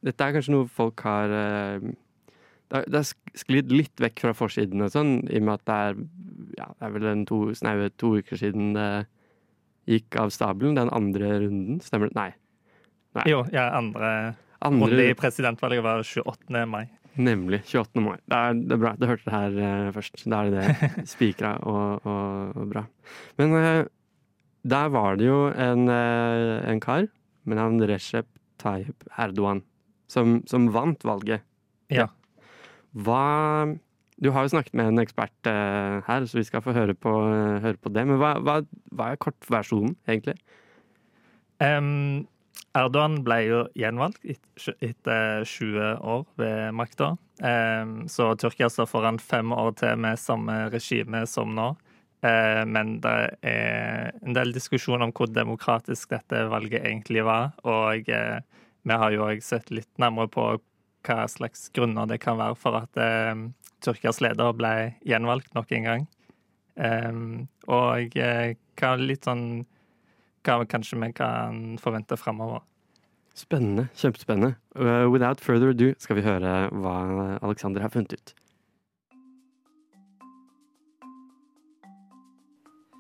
dette 0.06 0.26
er 0.28 0.36
kanskje 0.38 0.54
noe 0.56 0.68
folk 0.72 1.02
har 1.06 1.32
eh, 1.40 1.90
Det 2.70 2.84
har- 2.94 3.14
sklidd 3.40 3.72
litt 3.74 3.96
vekk 4.04 4.20
fra 4.28 4.34
forsiden 4.38 4.82
og 4.86 4.92
sånn, 4.94 5.16
i 5.30 5.40
og 5.40 5.48
med 5.48 5.54
at 5.60 5.66
det 5.70 5.78
er 5.86 5.96
ja, 6.60 6.68
det 6.76 6.86
er 6.86 6.92
vel 6.98 7.08
en 7.12 7.26
to, 7.30 7.40
snaue 7.58 7.90
to 7.98 8.12
uker 8.20 8.38
siden 8.38 8.74
det 8.76 8.90
gikk 9.90 10.16
av 10.22 10.30
stabelen, 10.34 10.76
den 10.78 10.90
andre 10.94 11.32
runden. 11.46 11.80
Stemmer 11.82 12.10
det? 12.12 12.16
Nei. 12.20 12.30
Nei. 13.18 13.24
Jo, 13.32 13.40
ja, 13.54 13.68
andre, 13.78 14.36
Andre- 14.62 14.90
runde 14.92 15.08
i 15.10 15.16
presidentvalget 15.18 15.82
var 15.86 16.04
28. 16.06 16.66
mai. 16.70 16.84
Nemlig. 17.18 17.64
28. 17.66 18.04
mai. 18.06 18.18
Det 18.30 18.38
er, 18.38 18.54
det 18.60 18.76
er 18.76 18.82
bra. 18.84 18.92
Du 19.00 19.06
hørte 19.10 19.26
det 19.26 19.34
her 19.34 19.58
uh, 19.88 19.92
først. 19.96 20.22
Da 20.30 20.44
er 20.46 20.52
det 20.54 20.66
det. 20.70 21.08
Spikra 21.10 21.56
og, 21.66 22.06
og, 22.06 22.54
og 22.62 22.70
bra. 22.70 22.84
Men 23.42 23.56
uh, 23.58 23.86
der 24.70 24.92
var 24.94 25.18
det 25.18 25.26
jo 25.32 25.40
en, 25.50 25.88
uh, 25.90 26.60
en 26.70 26.80
kar 26.84 27.08
med 27.50 27.58
navn 27.58 27.82
Recep 27.90 28.28
Tayyip 28.62 29.08
Erdogan 29.18 29.64
som, 30.10 30.40
som 30.50 30.68
vant 30.74 31.04
valget. 31.06 31.46
Ja. 31.94 32.08
Hva 32.98 33.78
Du 34.20 34.32
har 34.36 34.44
jo 34.44 34.52
snakket 34.52 34.74
med 34.76 34.90
en 34.92 35.00
ekspert 35.00 35.48
eh, 35.48 36.00
her, 36.04 36.26
så 36.28 36.42
vi 36.42 36.44
skal 36.44 36.64
få 36.66 36.74
høre 36.76 36.92
på, 36.98 37.12
eh, 37.30 37.62
høre 37.64 37.80
på 37.80 37.92
det. 37.96 38.04
Men 38.10 38.18
hva, 38.20 38.34
hva, 38.44 38.58
hva 38.92 39.14
er 39.14 39.22
kortversjonen, 39.22 39.94
egentlig? 40.12 40.36
Um, 41.64 42.28
Erdogan 42.76 43.22
ble 43.24 43.38
jo 43.48 43.62
gjenvalgt 43.80 44.20
et- 44.28 44.68
etter 44.84 45.46
20 45.48 45.88
år 46.04 46.26
ved 46.38 46.74
makta. 46.76 47.14
Um, 47.40 48.08
så 48.12 48.34
Tyrkia 48.36 48.68
står 48.70 48.90
foran 48.92 49.20
fem 49.24 49.52
år 49.56 49.72
til 49.80 49.96
med 49.96 50.20
samme 50.20 50.70
regime 50.74 51.24
som 51.28 51.56
nå. 51.56 51.70
Eh, 52.22 52.64
men 52.68 52.98
det 53.04 53.16
er 53.48 54.10
en 54.20 54.36
del 54.36 54.52
diskusjon 54.56 55.04
om 55.06 55.14
hvor 55.16 55.30
demokratisk 55.32 56.12
dette 56.12 56.44
valget 56.52 56.84
egentlig 56.84 57.24
var. 57.28 57.54
Og 57.64 58.10
eh, 58.12 58.40
vi 58.88 59.00
har 59.04 59.16
jo 59.16 59.28
òg 59.30 59.44
sett 59.46 59.72
litt 59.72 59.92
nærmere 60.02 60.32
på 60.34 60.50
hva 61.08 61.24
slags 61.32 61.70
grunner 61.76 62.10
det 62.10 62.20
kan 62.24 62.40
være 62.40 62.58
for 62.60 62.82
at 62.82 63.00
eh, 63.00 63.36
Tyrkias 63.86 64.20
leder 64.24 64.56
ble 64.58 64.74
gjenvalgt 65.08 65.54
nok 65.56 65.72
en 65.78 65.88
gang. 65.88 66.10
Og 66.80 68.16
hva 68.16 68.90
litt 69.00 69.28
sånn 69.28 69.46
hva 70.48 70.64
kanskje 70.68 71.00
vi 71.00 71.10
kan 71.16 71.78
forvente 71.80 72.16
fremover. 72.20 72.64
Spennende. 73.36 73.88
Kjempespennende. 73.96 74.56
Without 75.12 75.44
further 75.44 75.72
ado 75.72 75.92
skal 76.00 76.20
vi 76.20 76.26
høre 76.28 76.54
hva 76.76 76.96
Alexander 77.40 77.84
har 77.84 77.92
funnet 77.96 78.16
ut. 78.16 78.34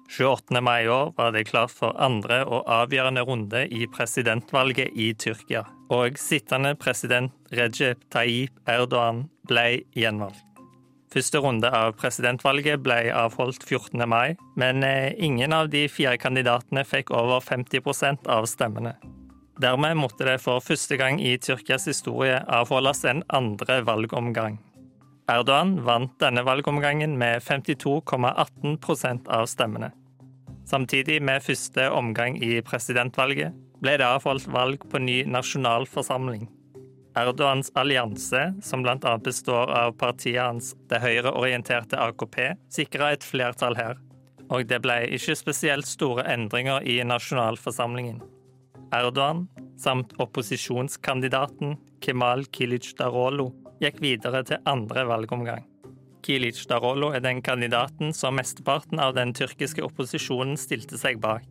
28. 0.09 0.61
mai 0.61 0.83
i 0.83 0.89
år 0.89 1.13
var 1.17 1.31
det 1.31 1.43
klart 1.43 1.71
for 1.71 1.93
andre 2.01 2.41
og 2.45 2.65
avgjørende 2.65 3.21
runde 3.21 3.67
i 3.69 3.85
presidentvalget 3.93 4.95
i 4.97 5.11
Tyrkia. 5.13 5.61
Og 5.93 6.17
sittende 6.17 6.73
president 6.75 7.31
Recep 7.53 8.01
Tayyip 8.09 8.55
Erdogan 8.65 9.27
ble 9.49 9.83
gjenvalgt. 9.93 10.41
Første 11.13 11.41
runde 11.41 11.69
av 11.73 11.95
presidentvalget 11.97 12.81
ble 12.85 12.97
avholdt 13.13 13.63
14. 13.65 14.01
mai, 14.09 14.35
men 14.57 14.83
eh, 14.85 15.13
ingen 15.17 15.53
av 15.53 15.69
de 15.73 15.87
fire 15.89 16.17
kandidatene 16.21 16.83
fikk 16.85 17.09
over 17.13 17.41
50% 17.41 18.29
av 18.29 18.45
stemmene. 18.49 18.95
Dermed 19.61 19.97
måtte 19.97 20.25
det 20.25 20.37
for 20.41 20.61
første 20.61 20.97
gang 20.97 21.21
i 21.21 21.35
Tyrkias 21.37 21.89
historie 21.89 22.37
avholdes 22.47 23.03
en 23.09 23.23
andre 23.29 23.81
valgomgang. 23.85 24.59
Erdogan 25.29 25.75
vant 25.85 26.13
denne 26.21 26.41
valgomgangen 26.45 27.17
med 27.17 27.43
52,18% 27.45 29.29
av 29.29 29.49
stemmene. 29.49 29.91
Samtidig 30.69 31.17
med 31.25 31.41
første 31.41 31.87
omgang 31.89 32.35
i 32.45 32.59
presidentvalget 32.61 33.55
ble 33.81 33.95
det 33.97 34.05
avholdt 34.05 34.45
valg 34.53 34.83
på 34.91 35.01
ny 35.01 35.23
nasjonalforsamling. 35.25 36.45
Erdogans 37.17 37.71
allianse, 37.79 38.41
som 38.61 38.83
bl.a. 38.85 39.15
består 39.23 39.71
av 39.73 39.95
partiet 39.97 40.43
hans 40.43 40.75
det 40.91 41.01
høyreorienterte 41.01 41.97
AKP, 41.97 42.37
sikra 42.69 43.15
et 43.15 43.25
flertall 43.25 43.77
her. 43.79 43.97
Og 44.53 44.67
det 44.69 44.81
ble 44.85 45.01
ikke 45.17 45.37
spesielt 45.37 45.89
store 45.89 46.27
endringer 46.29 46.85
i 46.85 46.99
nasjonalforsamlingen. 47.05 48.21
Erdogan 48.93 49.47
samt 49.77 50.13
opposisjonskandidaten 50.21 51.75
Kemal 52.01 52.45
Kilic-Darolo 52.53 53.49
gikk 53.81 54.01
videre 54.05 54.45
til 54.45 54.61
andre 54.69 55.05
valgomgang. 55.09 55.65
Kilic-Darolo 56.25 57.13
er 57.15 57.23
den 57.23 57.41
kandidaten 57.41 58.13
som 58.13 58.37
mesteparten 58.39 58.99
av 58.99 59.15
den 59.17 59.33
tyrkiske 59.37 59.83
opposisjonen 59.85 60.57
stilte 60.59 60.99
seg 60.99 61.21
bak. 61.23 61.47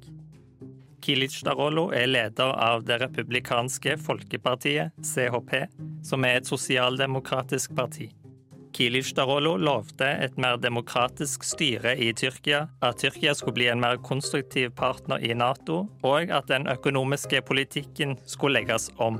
Kilic-Darolo 1.04 1.88
er 1.96 2.08
leder 2.10 2.52
av 2.52 2.84
det 2.84 3.00
republikanske 3.02 3.96
folkepartiet, 4.02 4.92
CHP, 5.00 5.68
som 6.04 6.26
er 6.26 6.40
et 6.40 6.50
sosialdemokratisk 6.50 7.76
parti. 7.78 8.10
Kilic-Darolo 8.76 9.56
lovte 9.56 10.06
et 10.06 10.36
mer 10.38 10.58
demokratisk 10.60 11.46
styre 11.46 11.96
i 11.96 12.12
Tyrkia, 12.12 12.66
at 12.84 13.00
Tyrkia 13.00 13.32
skulle 13.34 13.56
bli 13.56 13.70
en 13.72 13.80
mer 13.82 13.96
konstruktiv 14.04 14.70
partner 14.76 15.24
i 15.24 15.32
Nato, 15.34 15.86
og 16.04 16.30
at 16.30 16.50
den 16.52 16.68
økonomiske 16.70 17.40
politikken 17.48 18.18
skulle 18.26 18.60
legges 18.60 18.90
om. 18.98 19.18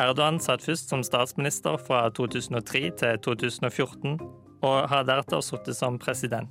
Erdogan 0.00 0.40
satt 0.42 0.64
først 0.64 0.90
som 0.90 1.04
statsminister 1.06 1.76
fra 1.78 2.06
2003 2.10 2.80
til 3.02 3.20
2014, 3.26 4.16
og 4.64 4.88
har 4.90 5.06
deretter 5.08 5.42
sittet 5.44 5.76
som 5.78 5.98
president. 6.00 6.50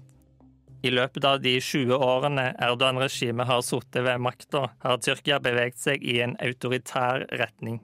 I 0.84 0.92
løpet 0.92 1.24
av 1.24 1.40
de 1.40 1.56
20 1.64 1.96
årene 1.96 2.50
Erdogan-regimet 2.60 3.48
har 3.48 3.62
sittet 3.64 4.04
ved 4.04 4.20
makta, 4.20 4.66
har 4.84 5.00
Tyrkia 5.00 5.40
beveget 5.40 5.80
seg 5.80 6.04
i 6.04 6.18
en 6.26 6.36
autoritær 6.44 7.24
retning. 7.40 7.80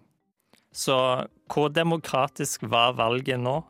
Så 0.76 0.98
hvor 1.50 1.72
demokratisk 1.74 2.68
var 2.68 2.98
valget 3.00 3.40
nå? 3.40 3.62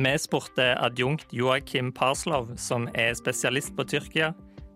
Vi 0.00 0.12
spurte 0.20 0.68
adjunkt 0.80 1.32
Joakim 1.32 1.90
Parslov, 1.92 2.52
som 2.60 2.86
er 2.94 3.16
spesialist 3.16 3.74
på 3.76 3.88
Tyrkia 3.88 4.30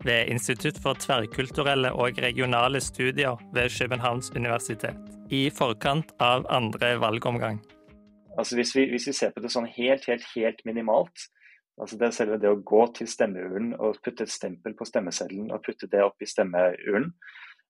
ved 0.04 0.32
Institutt 0.32 0.80
for 0.80 0.98
tverrkulturelle 1.00 1.92
og 1.92 2.18
regionale 2.24 2.80
studier 2.80 3.40
ved 3.52 3.72
Københavns 3.72 4.32
universitet, 4.36 4.96
i 5.30 5.50
forkant 5.52 6.12
av 6.20 6.48
andre 6.52 6.96
valgomgang. 7.00 7.60
Altså 8.38 8.58
hvis, 8.58 8.74
vi, 8.76 8.88
hvis 8.90 9.08
vi 9.08 9.14
ser 9.16 9.32
på 9.34 9.42
det 9.44 9.52
sånn 9.52 9.68
helt, 9.76 10.06
helt, 10.10 10.26
helt 10.34 10.62
minimalt, 10.66 11.26
altså 11.80 11.98
det 11.98 12.08
er 12.08 12.16
selve 12.16 12.40
det 12.42 12.50
å 12.50 12.62
gå 12.66 12.82
til 12.98 13.10
stemmeurnen 13.10 13.74
og 13.78 14.00
putte 14.04 14.26
et 14.26 14.32
stempel 14.32 14.76
på 14.78 14.86
stemmeseddelen 14.88 15.52
og 15.54 15.62
putte 15.64 15.90
det 15.90 16.02
opp 16.04 16.22
i 16.22 16.28
stemmeurnen, 16.30 17.12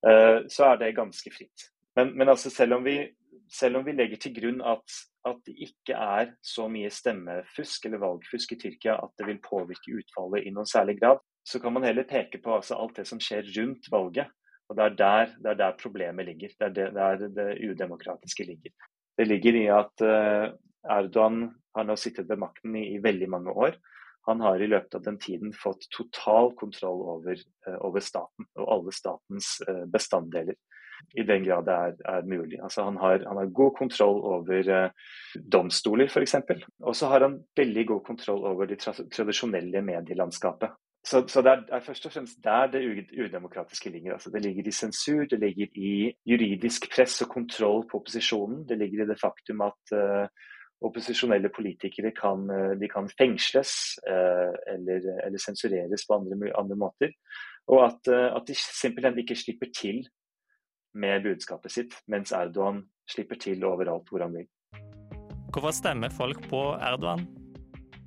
uh, 0.06 0.44
så 0.50 0.70
er 0.70 0.80
det 0.80 0.96
ganske 0.98 1.32
fritt. 1.32 1.68
Men, 1.96 2.14
men 2.18 2.32
altså 2.32 2.50
selv, 2.52 2.78
om 2.78 2.86
vi, 2.86 2.98
selv, 3.50 3.78
om 3.78 3.86
vi, 3.86 3.94
legger 3.96 4.20
til 4.20 4.34
grunn 4.36 4.62
at, 4.66 4.96
at, 5.28 5.42
det 5.46 5.54
ikke 5.68 5.98
er 5.98 6.32
så 6.44 6.66
mye 6.72 6.90
stemmefusk 6.92 7.86
eller 7.86 8.02
valgfusk 8.02 8.56
i 8.56 8.58
Tyrkia 8.64 8.96
at 9.00 9.14
det 9.20 9.28
vil 9.28 9.42
påvirke 9.44 9.94
utfallet 10.00 10.48
i 10.48 10.54
noen 10.54 10.68
særlig 10.68 10.98
grad, 11.00 11.22
så 11.44 11.60
kan 11.60 11.76
man 11.76 11.84
heller 11.84 12.08
peke 12.08 12.40
på 12.42 12.56
altså 12.56 12.78
alt 12.80 12.96
det 12.98 13.06
som 13.08 13.20
skjer 13.22 13.46
rundt 13.58 13.90
valget. 13.92 14.32
Og 14.72 14.76
Det 14.78 14.84
er 14.84 14.94
der, 14.96 15.32
det 15.44 15.50
er 15.50 15.58
der 15.60 15.76
problemet 15.76 16.24
ligger. 16.24 16.52
Det 16.58 16.84
er 16.86 16.92
der 16.96 17.28
det 17.28 17.48
udemokratiske 17.68 18.46
ligger. 18.48 18.72
Det 19.18 19.26
ligger 19.28 19.56
i 19.58 19.66
at 19.72 20.04
uh, 20.04 20.52
Erdogan 20.90 21.48
har 21.74 21.86
nå 21.88 21.96
sittet 21.98 22.28
ved 22.30 22.40
makten 22.42 22.76
i, 22.78 22.86
i, 22.94 23.02
veldig 23.02 23.28
mange 23.30 23.54
år. 23.54 23.76
Han 24.28 24.40
har 24.40 24.62
i 24.62 24.68
løpet 24.70 24.96
av 24.98 25.02
den 25.04 25.18
tiden 25.20 25.52
fått 25.56 25.86
total 25.94 26.54
kontroll 26.58 27.02
over, 27.16 27.40
uh, 27.68 27.78
over 27.86 28.04
staten 28.04 28.48
og 28.58 28.70
alle 28.76 28.94
statens 28.94 29.56
uh, 29.68 29.84
bestanddeler. 29.90 30.56
I 31.18 31.24
den 31.26 31.44
grad 31.44 31.66
det 31.66 31.74
er, 31.74 31.96
er 32.08 32.26
mulig. 32.30 32.60
Altså 32.62 32.86
han, 32.86 32.96
har, 33.02 33.18
han, 33.26 33.36
har, 33.36 33.50
god 33.52 33.74
kontroll 33.76 34.20
over 34.24 34.68
domstoler 35.52 36.06
f.eks. 36.06 36.36
Og 36.86 36.94
så 36.96 37.10
har 37.10 37.26
han 37.26 37.34
veldig 37.58 37.84
god 37.90 38.04
kontroll 38.06 38.46
over 38.48 38.70
det 38.70 38.78
tra 38.80 38.94
tradisjonelle 38.94 39.82
medielandskapet. 39.84 40.72
Så, 41.04 41.20
så, 41.28 41.42
det 41.44 41.52
er, 41.52 41.80
først 41.84 42.06
og 42.06 42.12
fremst 42.12 42.38
der 42.44 42.70
det 42.72 42.80
udemokratiske 43.20 43.90
ligger. 43.90 44.12
Altså 44.12 44.30
det 44.30 44.42
ligger 44.42 44.68
i 44.68 44.72
sensur, 44.72 45.26
det 45.30 45.40
ligger 45.40 45.66
i 45.76 46.14
juridisk 46.26 46.88
press 46.94 47.22
og 47.22 47.28
kontroll 47.28 47.84
på 47.90 48.00
opposisjonen. 48.00 48.64
Det 48.68 48.78
ligger 48.78 49.04
i 49.04 49.08
det 49.08 49.18
faktum 49.20 49.60
at 49.60 49.92
uh, 49.92 50.24
opposisjonelle 50.80 51.50
politikere 51.56 52.14
kan, 52.16 52.48
uh, 52.48 52.72
de 52.80 52.88
kan 52.88 53.10
fengsles 53.20 53.74
uh, 54.08 54.56
eller, 54.74 55.04
eller, 55.26 55.38
sensureres 55.44 56.08
på 56.08 56.16
andre, 56.16 56.56
andre 56.58 56.76
måter. 56.76 57.12
Og 57.68 57.84
at, 57.84 58.08
at, 58.08 58.42
de 58.48 58.56
simpelthen 58.56 59.18
ikke 59.18 59.36
slipper 59.36 59.72
til 59.76 60.04
med 60.94 61.22
budskapet 61.22 61.72
sitt, 61.72 61.94
mens 62.08 62.32
Erdogan 62.32 62.84
slipper 63.10 63.36
til 63.40 63.64
overalt 63.64 64.08
hvor 64.08 64.24
han 64.24 64.36
vil. 64.36 64.48
Hvorfor 65.52 65.70
stemmer 65.70 66.08
folk 66.08 66.48
på 66.48 66.66
Erdogan? 66.80 67.43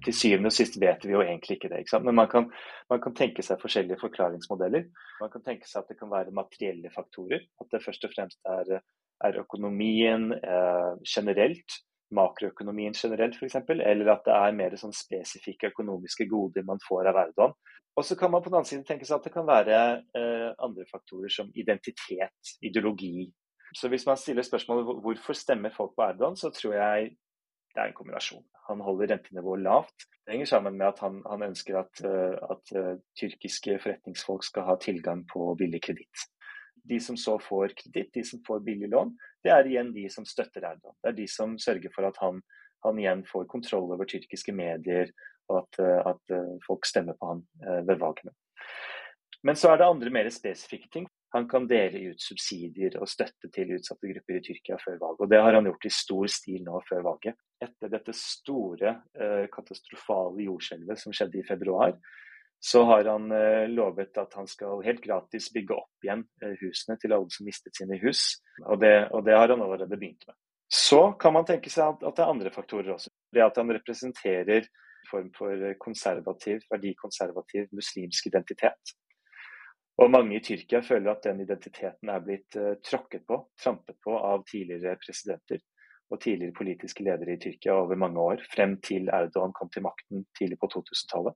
Til 0.06 0.14
syvende 0.16 0.52
og 0.52 0.56
sist 0.56 0.78
vet 0.82 1.06
vi 1.06 1.16
jo 1.16 1.24
egentlig 1.24 1.58
ikke 1.58 1.72
det. 1.72 1.82
Ikke 1.84 2.00
Men 2.04 2.16
man 2.16 2.30
kan, 2.32 2.52
man 2.90 3.02
kan, 3.02 3.16
tenke 3.16 3.44
seg 3.46 3.62
forskjellige 3.62 4.00
forklaringsmodeller. 4.02 4.86
Man 5.22 5.34
kan 5.34 5.44
tenke 5.46 5.68
seg 5.68 5.84
at 5.84 5.92
det 5.92 6.00
kan 6.00 6.12
være 6.12 6.36
materielle 6.36 6.92
faktorer. 6.94 7.44
At 7.62 7.72
det 7.72 7.84
først 7.86 8.06
og 8.06 8.14
fremst 8.16 8.40
er, 8.46 8.82
er 9.26 9.42
økonomien 9.42 10.32
eh, 10.38 10.94
generelt, 11.08 11.80
makroøkonomien 12.14 12.96
generelt 12.96 13.36
f.eks. 13.36 13.58
Eller 13.70 14.14
at 14.14 14.24
det 14.28 14.36
er 14.36 14.60
mer 14.60 14.78
sånn 14.80 14.96
spesifikke 14.96 15.74
økonomiske 15.74 16.30
goder 16.30 16.68
man 16.68 16.82
får 16.88 17.12
av 17.12 17.24
Erdogan. 17.26 17.58
Og 17.98 18.06
så 18.06 18.16
kan 18.16 18.30
man 18.32 18.44
på 18.46 18.52
den 18.52 18.60
annen 18.60 18.70
side 18.70 18.86
tenke 18.86 19.08
seg 19.10 19.18
at 19.18 19.26
det 19.26 19.34
kan 19.34 19.48
være 19.48 19.78
eh, 20.16 20.50
andre 20.62 20.86
faktorer 20.92 21.34
som 21.34 21.50
identitet, 21.58 22.58
ideologi. 22.62 23.26
Så 23.76 23.90
hvis 23.90 24.06
man 24.08 24.20
stiller 24.22 24.46
spørsmålet 24.46 25.02
hvorfor 25.04 25.36
stemmer 25.36 25.74
folk 25.74 25.96
på 25.98 26.06
Erdogan, 26.06 26.38
så 26.38 26.52
tror 26.54 26.78
jeg 26.78 27.16
det 27.78 27.84
er 27.84 27.92
en 27.92 27.98
kombinasjon. 27.98 28.46
Han 28.68 28.80
holder 28.82 29.12
rentenivået 29.14 29.62
lavt. 29.62 30.08
Det 30.26 30.34
henger 30.34 30.50
sammen 30.50 30.78
med 30.80 30.88
at 30.88 31.00
han, 31.00 31.20
han 31.30 31.44
ønsker 31.46 31.78
at, 31.80 32.02
eh, 32.10 32.34
at, 32.52 32.72
eh, 32.74 32.96
tyrkiske 33.20 33.78
forretningsfolk 33.84 34.44
skal 34.44 34.66
ha 34.66 34.76
tilgang 34.82 35.22
på 35.30 35.54
billig 35.60 35.84
kreditt. 35.86 36.24
De 36.90 36.98
som 37.04 37.20
så 37.20 37.38
får 37.38 37.76
kreditt, 37.78 38.10
de 38.16 38.24
som 38.26 38.42
får 38.48 38.64
billig 38.66 38.90
lån, 38.90 39.14
det 39.46 39.54
er 39.54 39.70
igjen 39.70 39.94
de 39.94 40.08
som 40.10 40.26
støtter 40.26 40.66
Erdogan. 40.66 40.98
Det 41.04 41.12
er 41.12 41.20
de 41.20 41.28
som 41.30 41.54
sørger 41.62 41.94
for 41.94 42.10
at 42.10 42.18
han, 42.24 42.42
han 42.84 43.00
igjen 43.00 43.24
får 43.30 43.46
kontroll 43.52 43.94
over 43.94 44.10
tyrkiske 44.10 44.56
medier, 44.58 45.14
og 45.48 45.62
at, 45.62 45.80
eh, 45.86 46.02
at 46.14 46.38
folk 46.66 46.90
stemmer 46.90 47.14
på 47.20 47.30
han 47.30 47.46
ved 47.86 48.02
valgene. 48.02 48.34
Men 49.44 49.56
så 49.56 49.70
er 49.70 49.78
det 49.78 49.88
andre 49.88 50.10
mer 50.12 50.30
spesifikke 50.34 50.90
ting. 50.92 51.06
Han 51.36 51.48
kan 51.52 51.66
dele 51.68 52.14
ut 52.14 52.22
subsidier 52.24 52.96
og 53.02 53.10
støtte 53.12 53.50
til 53.52 53.74
utsatte 53.76 54.08
grupper 54.08 54.38
i 54.38 54.44
Tyrkia 54.46 54.78
før 54.80 54.96
valget. 55.02 55.24
Og 55.26 55.32
det 55.32 55.42
har 55.44 55.58
han 55.58 55.68
gjort 55.68 55.88
i 55.90 55.92
stor 55.92 56.30
stil 56.32 56.62
nå 56.64 56.80
før 56.88 57.04
valget. 57.10 57.36
Etter 57.64 57.92
dette 57.92 58.16
store, 58.16 58.94
eh, 59.20 59.44
katastrofale 59.52 60.46
jordskjelvet 60.46 61.02
som 61.02 61.16
skjedde 61.16 61.42
i 61.42 61.48
februar, 61.48 61.98
så 62.60 62.84
har 62.90 63.10
han 63.12 63.32
eh, 63.32 63.68
lovet 63.70 64.18
at 64.18 64.34
han 64.40 64.48
skal 64.48 64.82
helt 64.86 65.04
gratis 65.04 65.52
bygge 65.54 65.76
opp 65.76 66.08
igjen 66.08 66.24
eh, 66.42 66.56
husene 66.62 66.96
til 67.02 67.14
alle 67.18 67.30
som 67.34 67.46
mistet 67.50 67.76
sine 67.76 68.00
hus. 68.02 68.40
Og 68.66 68.80
det, 68.82 68.96
og 69.12 69.26
det 69.28 69.36
har 69.36 69.52
han 69.52 69.62
allerede 69.62 70.00
begynt 70.00 70.24
med. 70.30 70.38
Så 70.68 71.12
kan 71.20 71.36
man 71.36 71.48
tenke 71.48 71.72
seg 71.72 71.92
at, 71.92 72.08
at 72.08 72.16
det 72.16 72.24
er 72.24 72.32
andre 72.32 72.54
faktorer 72.56 72.94
også. 72.96 73.12
Det 73.36 73.44
at 73.44 73.60
han 73.60 73.72
representerer 73.76 74.64
en 74.64 75.12
form 75.12 75.28
for 75.36 75.68
konservativ, 75.80 76.64
verdikonservativ 76.72 77.68
muslimsk 77.76 78.32
identitet. 78.32 78.96
Og 79.98 80.12
mange 80.14 80.38
i 80.38 80.44
Tyrkia 80.46 80.84
føler 80.86 81.16
at 81.16 81.24
den 81.26 81.42
identiteten 81.42 82.12
er 82.14 82.22
blitt 82.22 82.58
uh, 82.60 82.76
tråkket 82.86 83.26
på, 83.26 83.40
trampet 83.58 83.98
på 84.06 84.14
av 84.14 84.44
tidligere 84.50 84.98
presidenter 85.02 85.64
og 86.14 86.22
tidligere 86.22 86.56
politiske 86.56 87.04
ledere 87.04 87.34
i 87.34 87.40
Tyrkia 87.42 87.74
over 87.76 87.98
mange 88.00 88.22
år, 88.22 88.44
frem 88.52 88.78
til 88.86 89.10
Erdogan 89.10 89.56
kom 89.58 89.72
til 89.74 89.84
makten 89.84 90.24
tidlig 90.38 90.60
på 90.62 90.70
2000-tallet. 90.72 91.36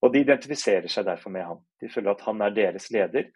Og 0.00 0.14
de 0.14 0.22
identifiserer 0.22 0.88
seg 0.88 1.08
derfor 1.10 1.34
med 1.34 1.44
ham. 1.44 1.60
De 1.82 1.90
føler 1.92 2.14
at 2.14 2.22
han 2.24 2.40
er 2.46 2.54
deres 2.56 2.88
leder. 2.94 3.26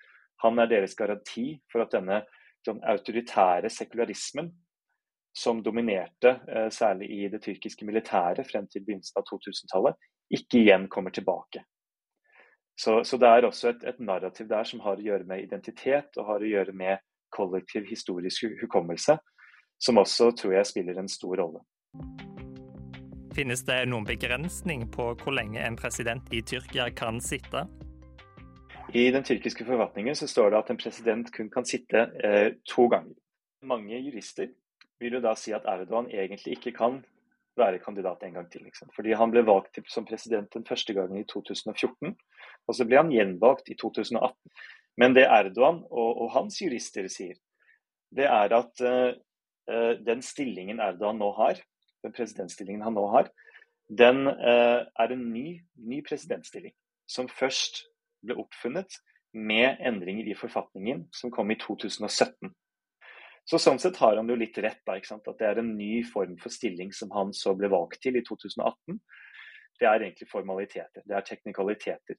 Han 0.46 0.62
er 0.62 0.70
deres 0.70 0.94
garanti 0.96 1.50
for 1.72 1.84
at 1.84 1.92
denne 1.92 2.22
den 2.64 2.78
autoritære 2.88 3.68
sekularismen 3.68 4.48
som 5.36 5.60
dominerte 5.66 6.38
uh, 6.46 6.70
særlig 6.72 7.10
i 7.10 7.28
det 7.28 7.42
tyrkiske 7.42 7.84
militæret 7.84 8.46
frem 8.48 8.70
til 8.70 8.86
begynnelsen 8.86 9.18
av 9.18 9.26
2000-tallet, 9.28 9.98
ikke 10.38 10.62
igjen 10.62 10.86
kommer 10.88 11.12
tilbake. 11.12 11.66
Så, 12.76 13.04
så, 13.04 13.16
det 13.16 13.28
er 13.28 13.46
også 13.46 13.68
et, 13.70 13.84
et, 13.86 14.00
narrativ 14.00 14.48
der 14.50 14.66
som 14.66 14.80
har 14.82 14.98
å 14.98 15.04
gjøre 15.04 15.26
med 15.28 15.44
identitet 15.44 16.16
og 16.18 16.26
har 16.26 16.42
å 16.42 16.50
gjøre 16.50 16.74
med 16.74 17.02
kollektiv 17.34 17.86
historisk 17.86 18.48
hukommelse, 18.60 19.16
som 19.78 19.98
også 19.98 20.32
tror 20.38 20.56
jeg 20.56 20.70
spiller 20.70 20.98
en 20.98 21.10
stor 21.10 21.38
rolle. 21.38 21.62
Finnes 23.34 23.64
det 23.66 23.80
noen 23.90 24.06
begrensning 24.06 24.86
på 24.94 25.08
hvor 25.18 25.34
lenge 25.34 25.62
en 25.62 25.78
president 25.78 26.28
i 26.34 26.42
Tyrkia 26.42 26.88
kan 26.94 27.18
sitte? 27.22 27.64
I 28.94 29.08
den 29.10 29.26
tyrkiske 29.26 29.66
forfatningen 29.66 30.14
så 30.14 30.28
står 30.30 30.52
det 30.52 30.58
at 30.58 30.70
en 30.70 30.78
president 30.78 31.30
kun 31.34 31.50
kan 31.50 31.66
sitte 31.66 32.08
eh, 32.22 32.52
to 32.66 32.86
ganger. 32.90 33.16
Mange 33.62 33.98
jurister 33.98 34.52
vil 35.02 35.18
jo 35.18 35.22
da 35.24 35.34
si 35.38 35.54
at 35.54 35.66
Erdogan 35.66 36.10
egentlig 36.10 36.58
ikke 36.58 36.74
kan 36.76 37.00
være 37.56 37.80
kandidat 37.82 38.22
en 38.22 38.38
gang 38.38 38.48
til. 38.50 38.66
Fordi 38.96 39.14
han 39.14 39.30
ble 39.32 39.44
valgt 39.46 39.78
som 39.90 40.06
president 40.06 40.52
den 40.54 40.66
første 40.66 40.94
gangen 40.94 41.20
i 41.20 41.26
2014, 41.30 42.14
og 42.66 42.74
så 42.74 42.86
ble 42.88 43.00
han 43.00 43.12
gjenvalgt 43.12 43.70
i 43.70 43.76
2018. 43.80 44.34
Men 45.00 45.14
det 45.14 45.26
Erdogan 45.26 45.82
og, 45.90 46.10
og 46.22 46.32
hans 46.34 46.60
jurister 46.62 47.08
sier, 47.10 47.38
det 48.14 48.26
er 48.30 48.54
at 48.54 48.84
uh, 48.84 49.14
den 50.06 50.22
stillingen 50.22 50.80
Erdogan 50.80 51.18
nå 51.18 51.32
har, 51.38 51.58
den 52.04 52.14
presidentstillingen 52.14 52.84
han 52.86 52.94
nå 52.94 53.06
har, 53.14 53.30
den 53.90 54.26
uh, 54.28 54.86
er 54.86 55.14
en 55.14 55.24
ny, 55.32 55.60
ny 55.76 56.02
presidentstilling. 56.06 56.74
Som 57.10 57.28
først 57.28 57.82
ble 58.24 58.38
oppfunnet 58.40 59.00
med 59.34 59.82
endringer 59.84 60.30
i 60.30 60.36
forfatningen 60.38 61.08
som 61.12 61.32
kom 61.34 61.50
i 61.50 61.58
2017. 61.60 62.54
Så 63.44 63.60
Sånn 63.60 63.80
sett 63.80 63.98
har 64.00 64.16
han 64.16 64.28
jo 64.28 64.36
litt 64.40 64.56
rett. 64.58 64.80
da, 64.86 64.96
At 64.96 65.38
det 65.38 65.46
er 65.46 65.58
en 65.60 65.76
ny 65.76 66.02
form 66.04 66.36
for 66.40 66.50
stilling 66.50 66.92
som 66.92 67.10
han 67.12 67.32
så 67.32 67.54
ble 67.54 67.68
valgt 67.68 68.00
til 68.02 68.16
i 68.16 68.24
2018. 68.24 69.00
Det 69.80 69.88
er 69.88 70.00
egentlig 70.00 70.30
formaliteter, 70.30 71.02
det 71.04 71.16
er 71.16 71.26
teknikaliteter. 71.26 72.16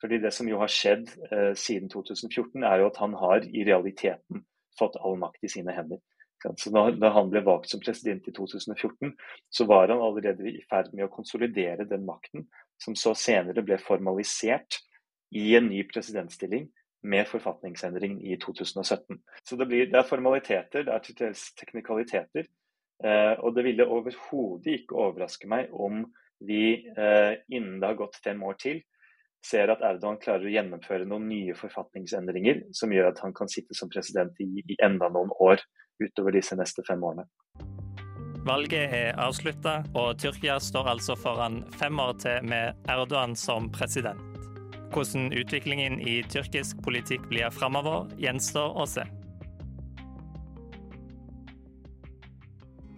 Fordi 0.00 0.18
Det 0.18 0.32
som 0.34 0.48
jo 0.48 0.58
har 0.58 0.68
skjedd 0.68 1.08
eh, 1.32 1.54
siden 1.54 1.88
2014, 1.88 2.62
er 2.62 2.80
jo 2.80 2.86
at 2.86 2.96
han 3.00 3.14
har 3.14 3.46
i 3.46 3.64
realiteten 3.64 4.44
fått 4.78 4.98
all 5.00 5.16
makt 5.16 5.44
i 5.44 5.48
sine 5.48 5.72
hender. 5.72 6.02
Så 6.60 6.70
da, 6.70 6.90
da, 6.92 7.10
han 7.10 7.30
ble 7.32 7.40
valgt 7.40 7.70
som 7.70 7.80
president 7.80 8.28
i 8.28 8.32
2014, 8.36 9.14
så 9.48 9.64
var 9.64 9.88
han 9.88 10.02
allerede 10.04 10.44
i 10.50 10.60
ferd 10.68 10.92
med 10.92 11.06
å 11.06 11.14
konsolidere 11.14 11.88
den 11.88 12.04
makten, 12.06 12.44
som 12.78 12.94
så 12.94 13.14
senere 13.16 13.64
ble 13.64 13.78
formalisert 13.80 14.82
i 15.32 15.56
en 15.56 15.70
ny 15.70 15.80
presidentstilling 15.88 16.68
med 17.06 17.28
forfatningsendringen 17.30 18.20
i 18.20 18.36
2017. 18.42 19.20
Så 19.46 19.56
det, 19.56 19.66
blir, 19.70 19.86
det 19.90 20.00
er 20.00 20.08
formaliteter, 20.08 20.86
det 20.86 20.92
er 20.92 21.04
til 21.04 21.18
dels 21.20 21.48
teknikaliteter. 21.58 22.48
Eh, 23.04 23.34
og 23.44 23.54
det 23.56 23.66
ville 23.66 23.86
overhodet 23.86 24.80
ikke 24.80 24.96
overraske 24.96 25.48
meg 25.50 25.72
om 25.72 26.04
vi 26.44 26.88
eh, 26.96 27.32
innen 27.52 27.80
det 27.80 27.90
har 27.90 27.98
gått 27.98 28.20
fem 28.24 28.42
år 28.44 28.58
til, 28.60 28.82
ser 29.46 29.70
at 29.70 29.82
Erdogan 29.84 30.18
klarer 30.20 30.48
å 30.48 30.52
gjennomføre 30.52 31.06
noen 31.08 31.28
nye 31.30 31.54
forfatningsendringer 31.56 32.64
som 32.74 32.92
gjør 32.92 33.12
at 33.12 33.20
han 33.22 33.34
kan 33.36 33.50
sitte 33.52 33.76
som 33.78 33.92
president 33.92 34.34
i, 34.42 34.48
i 34.64 34.78
enda 34.82 35.10
noen 35.12 35.30
år 35.38 35.62
utover 36.02 36.34
disse 36.34 36.56
neste 36.58 36.84
fem 36.88 37.04
årene. 37.04 37.28
Valget 38.46 38.92
er 38.94 39.16
avslutta, 39.18 39.80
og 39.98 40.20
Tyrkia 40.22 40.60
står 40.62 40.92
altså 40.92 41.16
foran 41.18 41.64
fem 41.80 41.98
år 41.98 42.14
til 42.22 42.46
med 42.46 42.88
Erdogan 42.90 43.34
som 43.38 43.70
president. 43.74 44.35
Hvordan 44.94 45.32
utviklingen 45.36 46.00
i 46.00 46.20
tyrkisk 46.30 46.82
politikk 46.84 47.28
blir 47.30 47.50
framover, 47.54 48.10
gjenstår 48.20 48.76
å 48.76 48.86
se. 48.90 49.06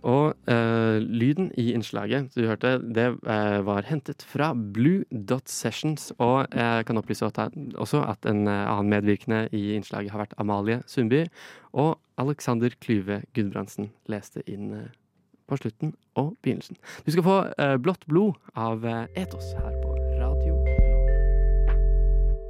Og 0.09 0.51
eh, 0.51 0.98
lyden 1.03 1.51
i 1.59 1.72
innslaget 1.74 2.31
du 2.37 2.46
hørte, 2.46 2.77
det 2.79 3.09
eh, 3.29 3.59
var 3.66 3.88
hentet 3.88 4.22
fra 4.22 4.53
Blue 4.55 5.03
Dot 5.11 5.51
Sessions. 5.51 6.12
Og 6.22 6.46
jeg 6.55 6.87
kan 6.87 7.01
opplyse 7.01 7.27
at, 7.27 7.40
også 7.74 8.05
at 8.07 8.29
en 8.31 8.46
eh, 8.46 8.70
annen 8.70 8.92
medvirkende 8.94 9.48
i 9.53 9.74
innslaget 9.77 10.14
har 10.14 10.22
vært 10.22 10.38
Amalie 10.38 10.81
Sundby. 10.87 11.24
Og 11.74 11.98
Alexander 12.18 12.72
Klyve 12.81 13.22
Gudbrandsen 13.35 13.90
leste 14.11 14.46
inn 14.46 14.72
eh, 14.77 14.88
på 15.48 15.59
slutten 15.61 15.94
og 16.14 16.37
begynnelsen. 16.42 16.79
Du 17.07 17.12
skal 17.12 17.27
få 17.27 17.38
eh, 17.59 17.77
Blått 17.83 18.07
blod 18.07 18.38
av 18.55 18.87
eh, 18.87 19.07
Etos 19.18 19.55
her 19.59 19.72
på. 19.83 19.88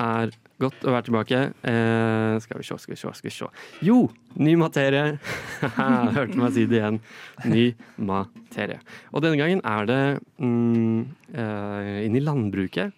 er 0.00 0.32
godt 0.62 0.86
å 0.86 0.94
være 0.94 1.06
tilbake. 1.08 1.40
Eh, 1.68 2.36
skal 2.44 2.60
vi 2.60 2.66
se, 2.66 2.78
skal 2.80 2.94
vi 2.94 3.00
se, 3.00 3.12
skal 3.18 3.28
vi 3.28 3.34
se. 3.34 3.48
Jo, 3.86 3.98
ny 4.40 4.56
materie. 4.60 5.18
Hørte 6.16 6.40
meg 6.40 6.56
si 6.56 6.66
det 6.68 6.80
igjen. 6.80 7.00
Ny 7.48 7.66
materie. 8.08 8.80
Og 9.12 9.24
denne 9.24 9.40
gangen 9.40 9.62
er 9.66 9.88
det 9.90 10.02
mm, 10.40 11.00
eh, 11.34 11.92
inn 12.06 12.18
i 12.18 12.24
landbruket. 12.24 12.96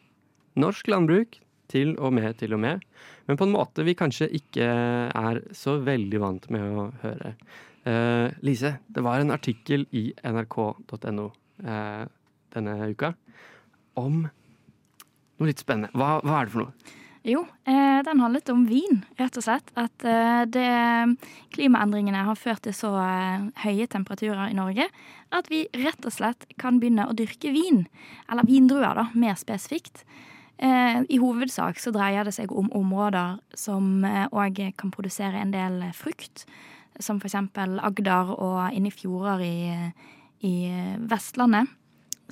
Norsk 0.59 0.91
landbruk. 0.91 1.41
Til 1.69 1.99
og 2.01 2.15
med, 2.17 2.31
til 2.41 2.55
og 2.57 2.63
med. 2.63 2.85
Men 3.29 3.37
på 3.37 3.45
en 3.45 3.53
måte 3.53 3.85
vi 3.85 3.93
kanskje 3.93 4.31
ikke 4.39 4.65
er 4.65 5.41
så 5.53 5.75
veldig 5.85 6.21
vant 6.23 6.47
med 6.55 6.65
å 6.65 6.87
høre. 7.03 7.35
Eh, 7.85 8.33
Lise, 8.41 8.79
det 8.89 9.05
var 9.05 9.21
en 9.21 9.35
artikkel 9.35 9.85
i 9.93 10.07
nrk.no 10.25 11.27
eh, 11.61 12.07
denne 12.57 12.77
uka 12.89 13.13
om 14.01 14.23
noe 15.39 15.51
litt 15.51 15.63
spennende. 15.63 15.93
Hva, 15.97 16.19
hva 16.25 16.41
er 16.41 16.49
det 16.49 16.55
for 16.55 16.67
noe? 16.67 16.97
Jo, 17.27 17.43
eh, 17.67 17.99
den 18.07 18.21
handlet 18.23 18.49
om 18.49 18.63
vin, 18.69 19.03
rett 19.19 19.37
og 19.37 19.45
slett. 19.45 19.73
At 19.77 20.05
eh, 20.07 20.45
det, 20.49 20.69
klimaendringene 21.53 22.23
har 22.29 22.39
ført 22.39 22.63
til 22.65 22.77
så 22.77 22.93
eh, 23.03 23.49
høye 23.65 23.89
temperaturer 23.91 24.49
i 24.49 24.57
Norge 24.57 24.87
at 25.35 25.51
vi 25.53 25.67
rett 25.77 26.07
og 26.09 26.15
slett 26.15 26.47
kan 26.61 26.79
begynne 26.81 27.09
å 27.09 27.17
dyrke 27.17 27.53
vin. 27.53 27.85
Eller 28.31 28.49
vindruer, 28.49 28.95
da, 28.97 29.09
mer 29.19 29.37
spesifikt. 29.41 30.05
Eh, 30.57 31.03
I 31.05 31.21
hovedsak 31.21 31.83
så 31.83 31.93
dreier 31.95 32.25
det 32.25 32.37
seg 32.39 32.55
om 32.55 32.71
områder 32.75 33.43
som 33.53 34.07
òg 34.07 34.63
kan 34.79 34.95
produsere 34.95 35.43
en 35.43 35.53
del 35.53 35.83
frukt. 35.99 36.47
Som 37.03 37.21
eksempel 37.21 37.77
Agder 37.85 38.33
og 38.39 38.63
inne 38.75 38.89
i 38.89 38.95
fjorder 38.95 39.45
i, 39.45 39.59
i 40.49 40.55
Vestlandet. 41.11 41.69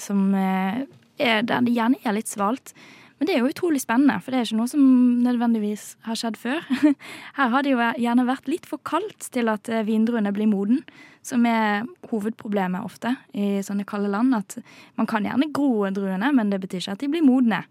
Som 0.00 0.30
eh, 0.34 0.86
er 1.18 1.42
der 1.46 1.64
det 1.66 1.74
gjerne 1.76 2.00
er 2.04 2.16
litt 2.16 2.30
svalt. 2.30 2.74
Men 3.16 3.28
det 3.28 3.34
er 3.34 3.40
jo 3.40 3.48
utrolig 3.48 3.80
spennende, 3.80 4.18
for 4.20 4.32
det 4.32 4.38
er 4.38 4.48
ikke 4.48 4.58
noe 4.58 4.68
som 4.68 4.82
nødvendigvis 5.24 5.84
har 6.04 6.18
skjedd 6.20 6.36
før. 6.36 6.66
Her 7.38 7.52
har 7.54 7.64
det 7.64 7.72
jo 7.72 7.80
gjerne 7.80 8.26
vært 8.28 8.50
litt 8.50 8.68
for 8.68 8.82
kaldt 8.84 9.30
til 9.32 9.48
at 9.48 9.70
eh, 9.72 9.86
vindruene 9.88 10.34
blir 10.36 10.50
moden, 10.50 10.82
som 11.24 11.46
er 11.48 11.88
hovedproblemet 12.10 12.84
ofte 12.84 13.14
i 13.32 13.62
sånne 13.64 13.86
kalde 13.88 14.12
land. 14.12 14.36
At 14.36 14.58
man 15.00 15.08
kan 15.08 15.24
gjerne 15.24 15.48
gro 15.56 15.88
druene, 15.88 16.28
men 16.36 16.52
det 16.52 16.60
betyr 16.66 16.82
ikke 16.82 16.98
at 16.98 17.06
de 17.06 17.10
blir 17.14 17.24
modne. 17.24 17.62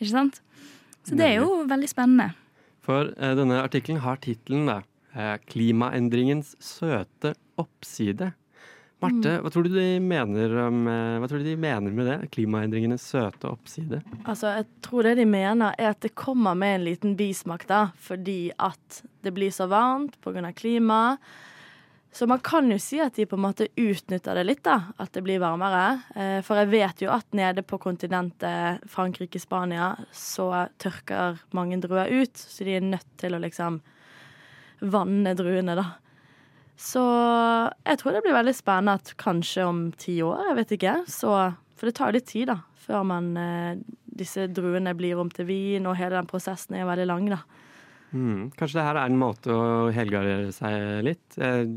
Ikke 0.00 0.10
sant? 0.10 0.42
Så 1.06 1.14
det 1.16 1.28
er 1.28 1.38
jo 1.44 1.62
veldig 1.70 1.88
spennende. 1.90 2.32
For 2.82 3.12
eh, 3.14 3.36
denne 3.38 3.62
artikkelen 3.62 4.02
har 4.02 4.18
tittelen 4.24 4.66
eh, 4.74 5.36
'Klimaendringens 5.46 6.56
søte 6.58 7.36
oppside'. 7.60 8.32
Marte, 9.00 9.34
hva 9.40 9.50
tror, 9.52 9.64
du 9.64 9.74
de 9.74 10.00
mener 10.04 10.56
om, 10.66 10.80
eh, 10.88 11.18
hva 11.20 11.28
tror 11.28 11.40
du 11.40 11.48
de 11.48 11.56
mener 11.56 11.94
med 11.96 12.06
det? 12.06 12.30
Klimaendringenes 12.34 13.04
søte 13.12 13.48
oppside? 13.48 14.02
Altså, 14.24 14.50
jeg 14.58 14.66
tror 14.84 15.08
det 15.08 15.14
de 15.22 15.28
mener 15.28 15.74
er 15.78 15.94
at 15.94 16.00
det 16.04 16.14
kommer 16.14 16.54
med 16.58 16.74
en 16.74 16.84
liten 16.84 17.14
bismak, 17.16 17.66
da. 17.66 17.86
Fordi 17.96 18.52
at 18.58 19.02
det 19.24 19.32
blir 19.36 19.50
så 19.54 19.68
varmt 19.70 20.20
pga. 20.20 20.52
klimaet. 20.52 21.18
Så 22.12 22.26
man 22.26 22.40
kan 22.42 22.66
jo 22.70 22.76
si 22.82 22.98
at 22.98 23.14
de 23.14 23.24
på 23.24 23.36
en 23.38 23.44
måte 23.44 23.68
utnytter 23.78 24.34
det 24.34 24.44
litt, 24.44 24.62
da. 24.66 24.92
At 24.98 25.12
det 25.14 25.22
blir 25.22 25.38
varmere. 25.38 26.02
Eh, 26.16 26.40
For 26.42 26.58
jeg 26.58 26.70
vet 26.72 27.02
jo 27.04 27.10
at 27.14 27.30
nede 27.32 27.62
på 27.62 27.78
kontinentet 27.78 28.82
Frankrike, 28.90 29.38
Spania, 29.40 29.94
så 30.12 30.68
tørker 30.78 31.38
mange 31.54 31.78
druer 31.80 32.10
ut. 32.10 32.34
Så 32.34 32.64
de 32.66 32.76
er 32.76 32.80
nødt 32.84 33.06
til 33.16 33.32
å 33.32 33.40
liksom 33.40 33.80
vanne 34.80 35.36
druene, 35.38 35.76
da. 35.78 35.86
Så 36.80 37.02
jeg 37.84 38.00
tror 38.00 38.14
det 38.16 38.22
blir 38.24 38.36
veldig 38.38 38.54
spennende 38.56 38.96
at 38.96 39.12
kanskje 39.20 39.66
om 39.68 39.80
ti 40.00 40.16
år, 40.24 40.46
jeg 40.48 40.58
vet 40.62 40.76
ikke. 40.78 40.94
Så, 41.12 41.32
for 41.76 41.90
det 41.90 41.96
tar 41.98 42.14
litt 42.16 42.28
tid, 42.30 42.48
da, 42.48 42.60
før 42.80 43.04
man 43.10 43.34
eh, 43.36 43.82
disse 44.20 44.46
druene 44.48 44.94
blir 44.96 45.20
om 45.20 45.28
til 45.32 45.48
vin, 45.50 45.88
og 45.88 45.98
hele 45.98 46.16
den 46.16 46.30
prosessen 46.30 46.78
er 46.78 46.88
veldig 46.88 47.08
lang, 47.10 47.28
da. 47.34 47.42
Mm, 48.10 48.48
kanskje 48.56 48.80
det 48.80 48.86
her 48.88 48.98
er 48.98 49.10
en 49.10 49.20
måte 49.20 49.54
å 49.54 49.90
helgardere 49.94 50.54
seg 50.54 51.04
litt. 51.06 51.36
Jeg 51.36 51.68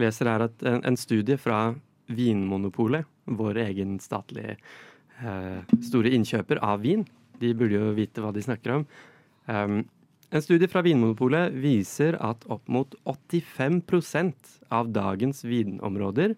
leser 0.00 0.30
her 0.30 0.46
at 0.46 0.62
en, 0.64 0.80
en 0.86 0.96
studie 0.96 1.36
fra 1.40 1.66
Vinmonopolet, 2.14 3.10
vår 3.24 3.58
egen 3.66 3.98
statlige 4.00 4.54
eh, 4.54 5.74
store 5.84 6.14
innkjøper 6.14 6.62
av 6.64 6.84
vin, 6.84 7.04
de 7.40 7.52
burde 7.58 7.80
jo 7.80 7.92
vite 7.96 8.22
hva 8.22 8.30
de 8.32 8.44
snakker 8.44 8.78
om. 8.78 8.86
Um, 9.50 9.82
en 10.34 10.42
studie 10.42 10.66
fra 10.70 10.82
Vinmonopolet 10.82 11.54
viser 11.62 12.16
at 12.18 12.42
opp 12.50 12.66
mot 12.72 12.94
85% 13.06 14.56
av 14.74 14.90
dagens 14.90 15.44
vinområder 15.46 16.34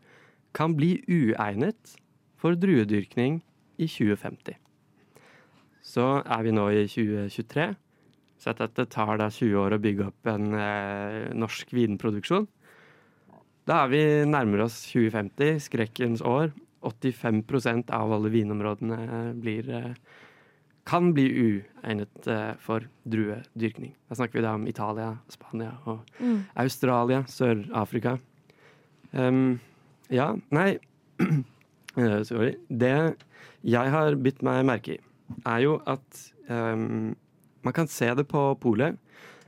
kan 0.57 0.75
bli 0.77 0.99
uegnet 1.09 1.97
for 2.37 2.59
druedyrkning 2.61 3.41
i 3.81 3.89
2050. 3.89 4.59
Så 5.81 6.07
er 6.21 6.45
vi 6.45 6.53
nå 6.53 6.67
i 6.75 6.85
2023. 6.91 7.67
Så 8.37 8.53
at 8.53 8.61
dette 8.61 8.85
tar 8.93 9.17
da 9.21 9.31
20 9.33 9.57
år 9.63 9.77
å 9.77 9.81
bygge 9.81 10.11
opp 10.11 10.29
en 10.29 10.53
eh, 10.53 11.33
norsk 11.33 11.73
vinproduksjon. 11.73 12.45
Da 13.67 13.83
er 13.85 13.93
vi 13.95 14.03
nærmere 14.29 14.69
oss 14.69 14.83
2050, 14.91 15.63
skrekkens 15.71 16.21
år. 16.21 16.53
85% 16.87 17.89
av 17.97 18.13
alle 18.13 18.31
vinområdene 18.31 19.33
blir 19.41 19.71
eh, 19.73 19.95
kan 20.87 21.11
bli 21.17 21.25
uegnet 21.43 22.29
eh, 22.31 22.53
for 22.63 22.85
druedyrkning. 23.11 23.93
Da 24.09 24.19
snakker 24.19 24.39
vi 24.39 24.45
da 24.47 24.53
om 24.55 24.67
Italia, 24.71 25.17
Spania 25.33 25.73
og 25.87 26.05
Mm. 26.21 26.45
Australia, 26.57 27.25
Sør-Afrika. 27.29 28.19
Um, 29.13 29.59
ja, 30.11 30.35
nei 30.55 30.79
eh, 31.99 32.23
Sorry. 32.27 32.55
Det 32.69 33.17
jeg 33.67 33.91
har 33.91 34.15
bitt 34.23 34.43
meg 34.47 34.63
merke 34.69 34.95
i, 34.97 35.01
er 35.49 35.61
jo 35.65 35.81
at 35.91 36.21
um, 36.49 37.17
man 37.67 37.75
kan 37.75 37.89
se 37.91 38.13
det 38.15 38.29
på 38.31 38.43
polet. 38.63 38.99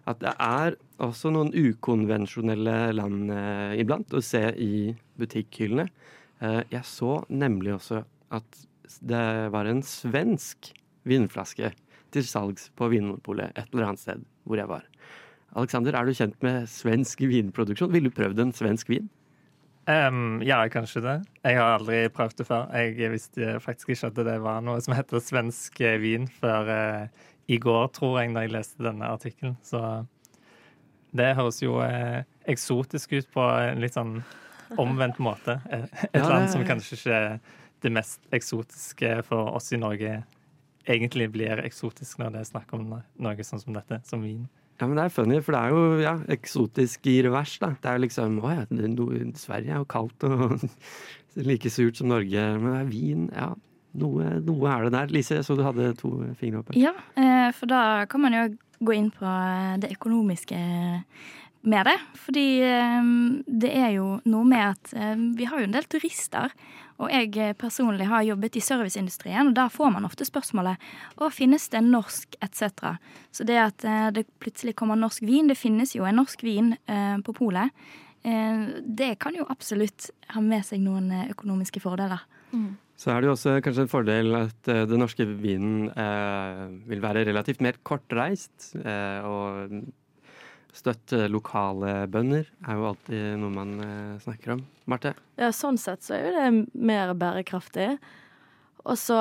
At 0.09 0.19
det 0.25 0.33
er 0.41 0.75
også 1.05 1.31
noen 1.31 1.53
ukonvensjonelle 1.55 2.93
land 2.97 3.31
eh, 3.31 3.77
iblant 3.83 4.15
å 4.17 4.23
se 4.25 4.41
i 4.59 4.95
butikkhyllene. 5.21 5.85
Eh, 6.41 6.63
jeg 6.73 6.83
så 6.89 7.21
nemlig 7.29 7.77
også 7.77 8.03
at 8.35 8.65
det 9.05 9.23
var 9.53 9.69
en 9.69 9.83
svensk 9.85 10.73
vinflaske 11.09 11.73
til 12.15 12.25
salgs 12.25 12.71
på 12.79 12.89
Vinmonopolet 12.93 13.53
et 13.57 13.69
eller 13.73 13.91
annet 13.91 14.03
sted 14.03 14.25
hvor 14.49 14.61
jeg 14.61 14.71
var. 14.71 14.85
Alexander, 15.59 15.97
er 15.97 16.09
du 16.09 16.17
kjent 16.17 16.37
med 16.45 16.69
svensk 16.71 17.23
vinproduksjon? 17.25 17.93
Ville 17.93 18.11
du 18.11 18.17
prøvd 18.17 18.43
en 18.43 18.53
svensk 18.57 18.91
vin? 18.93 19.09
Um, 19.89 20.43
ja, 20.45 20.61
kanskje 20.69 21.01
det. 21.01 21.15
Jeg 21.47 21.57
har 21.57 21.79
aldri 21.79 22.03
prøvd 22.13 22.41
det 22.41 22.47
før. 22.49 22.67
Jeg 22.77 23.13
visste 23.15 23.55
faktisk 23.65 23.95
ikke 23.95 24.11
at 24.11 24.19
det 24.29 24.37
var 24.45 24.61
noe 24.65 24.83
som 24.85 24.93
heter 24.97 25.23
svensk 25.25 25.81
vin 26.03 26.29
før 26.29 26.69
uh, 26.69 27.29
i 27.49 27.57
går, 27.57 27.87
tror 27.97 28.19
jeg, 28.21 28.35
da 28.37 28.45
jeg 28.45 28.53
leste 28.53 28.85
denne 28.85 29.09
artikkelen. 29.09 29.57
Så 29.65 29.81
det 31.17 31.33
høres 31.39 31.63
jo 31.65 31.79
uh, 31.81 32.21
eksotisk 32.49 33.17
ut 33.17 33.33
på 33.33 33.47
en 33.49 33.81
litt 33.81 33.97
sånn 33.97 34.19
omvendt 34.77 35.21
måte. 35.25 35.57
Et 35.73 36.21
Ja, 36.21 36.29
land 36.29 36.53
som 36.53 36.67
kanskje 36.69 36.99
ikke 36.99 37.17
er 37.17 37.39
det 37.81 37.95
mest 37.95 38.21
eksotiske 38.35 39.23
for 39.25 39.55
oss 39.57 39.73
i 39.73 39.81
Norge 39.81 40.19
egentlig 40.89 41.29
blir 41.35 41.61
eksotisk 41.65 42.21
når 42.21 42.35
det 42.35 42.41
er 42.43 42.49
snakk 42.53 42.73
om 42.77 42.87
noe 42.97 43.47
sånn 43.47 43.63
som 43.63 43.77
dette, 43.77 44.01
som 44.09 44.25
vin. 44.25 44.47
Ja, 44.79 44.87
men 44.87 44.95
det 44.95 45.09
er 45.09 45.15
funny, 45.15 45.39
for 45.43 45.57
det 45.57 45.61
er 45.61 45.75
jo 45.75 46.03
ja, 46.05 46.13
eksotisk 46.31 47.09
i 47.11 47.17
revers, 47.27 47.57
da. 47.59 47.73
Det 47.83 47.91
er 47.91 47.97
jo 47.99 48.05
liksom 48.05 48.37
Å 48.47 48.53
ja, 48.53 48.67
er 48.71 48.93
no, 48.93 49.09
Sverige 49.39 49.75
er 49.75 49.81
jo 49.83 49.89
kaldt 49.91 50.27
og 50.29 50.61
like 51.49 51.73
surt 51.75 51.99
som 51.99 52.13
Norge, 52.13 52.45
men 52.61 52.71
det 52.71 52.79
er 52.85 52.93
vin. 52.93 53.25
Ja, 53.35 53.49
noe, 53.99 54.31
noe 54.47 54.71
er 54.71 54.87
det 54.87 54.95
der. 54.95 55.13
Lise, 55.17 55.41
jeg 55.41 55.49
så 55.49 55.59
du 55.59 55.65
hadde 55.67 55.91
to 55.99 56.13
fingre 56.39 56.63
oppe. 56.63 56.79
Ja, 56.79 56.95
eh, 57.19 57.51
for 57.57 57.71
da 57.71 57.83
kan 58.11 58.23
man 58.23 58.37
jo 58.37 58.47
gå 58.87 58.95
inn 58.95 59.11
på 59.11 59.35
det 59.83 59.91
økonomiske 59.97 60.59
med 61.69 61.91
det. 61.91 61.97
Fordi 62.23 62.47
eh, 62.63 63.13
det 63.65 63.73
er 63.75 63.97
jo 63.97 64.13
noe 64.31 64.47
med 64.47 64.77
at 64.77 64.95
eh, 64.95 65.17
vi 65.39 65.49
har 65.51 65.63
jo 65.63 65.71
en 65.71 65.75
del 65.75 65.91
turister. 65.91 66.55
Og 66.99 67.13
jeg 67.13 67.31
eh, 67.39 67.55
personlig 67.59 68.09
har 68.11 68.27
jobbet 68.27 68.59
i 68.59 68.65
serviceindustrien, 68.65 69.51
og 69.51 69.55
der 69.57 69.71
får 69.71 69.93
man 69.95 70.09
ofte 70.09 70.27
spørsmålet 70.27 70.83
å, 71.19 71.31
finnes 71.35 71.69
det 71.73 71.85
norsk 71.87 72.39
etc. 72.43 72.99
Så 73.35 73.47
det 73.49 73.61
at 73.63 73.87
eh, 73.87 74.09
det 74.17 74.27
plutselig 74.43 74.75
kommer 74.79 74.99
norsk 74.99 75.23
vin, 75.27 75.51
det 75.51 75.59
finnes 75.59 75.95
jo 75.95 76.09
en 76.09 76.19
norsk 76.19 76.43
vin 76.47 76.75
eh, 76.75 77.17
på 77.23 77.37
polet. 77.39 77.71
Eh, 78.27 78.67
det 78.83 79.15
kan 79.23 79.39
jo 79.39 79.47
absolutt 79.49 80.11
ha 80.35 80.43
med 80.43 80.67
seg 80.67 80.83
noen 80.83 81.13
økonomiske 81.29 81.83
fordeler. 81.85 82.27
Så 82.99 83.13
er 83.13 83.21
det 83.21 83.29
jo 83.29 83.37
også 83.37 83.59
kanskje 83.63 83.85
en 83.85 83.91
fordel 83.93 84.35
at 84.41 84.69
den 84.91 84.99
norske 84.99 85.23
vinen 85.39 85.87
eh, 85.93 86.65
vil 86.91 87.03
være 87.05 87.23
relativt 87.29 87.63
mer 87.63 87.79
kortreist. 87.87 88.73
Eh, 88.81 89.23
og 89.23 89.77
støtte 90.79 91.27
lokale 91.31 92.07
bønder 92.11 92.47
er 92.67 92.79
jo 92.79 92.87
alltid 92.93 93.27
noe 93.43 93.55
man 93.55 93.75
eh, 93.85 94.15
snakker 94.23 94.55
om. 94.57 94.65
Marte? 94.89 95.15
Ja, 95.41 95.51
sånn 95.55 95.79
sett 95.81 96.07
så 96.07 96.17
er 96.17 96.27
jo 96.29 96.35
det 96.37 96.83
mer 96.89 97.13
bærekraftig. 97.19 97.91
Og 98.89 98.97
så, 98.97 99.19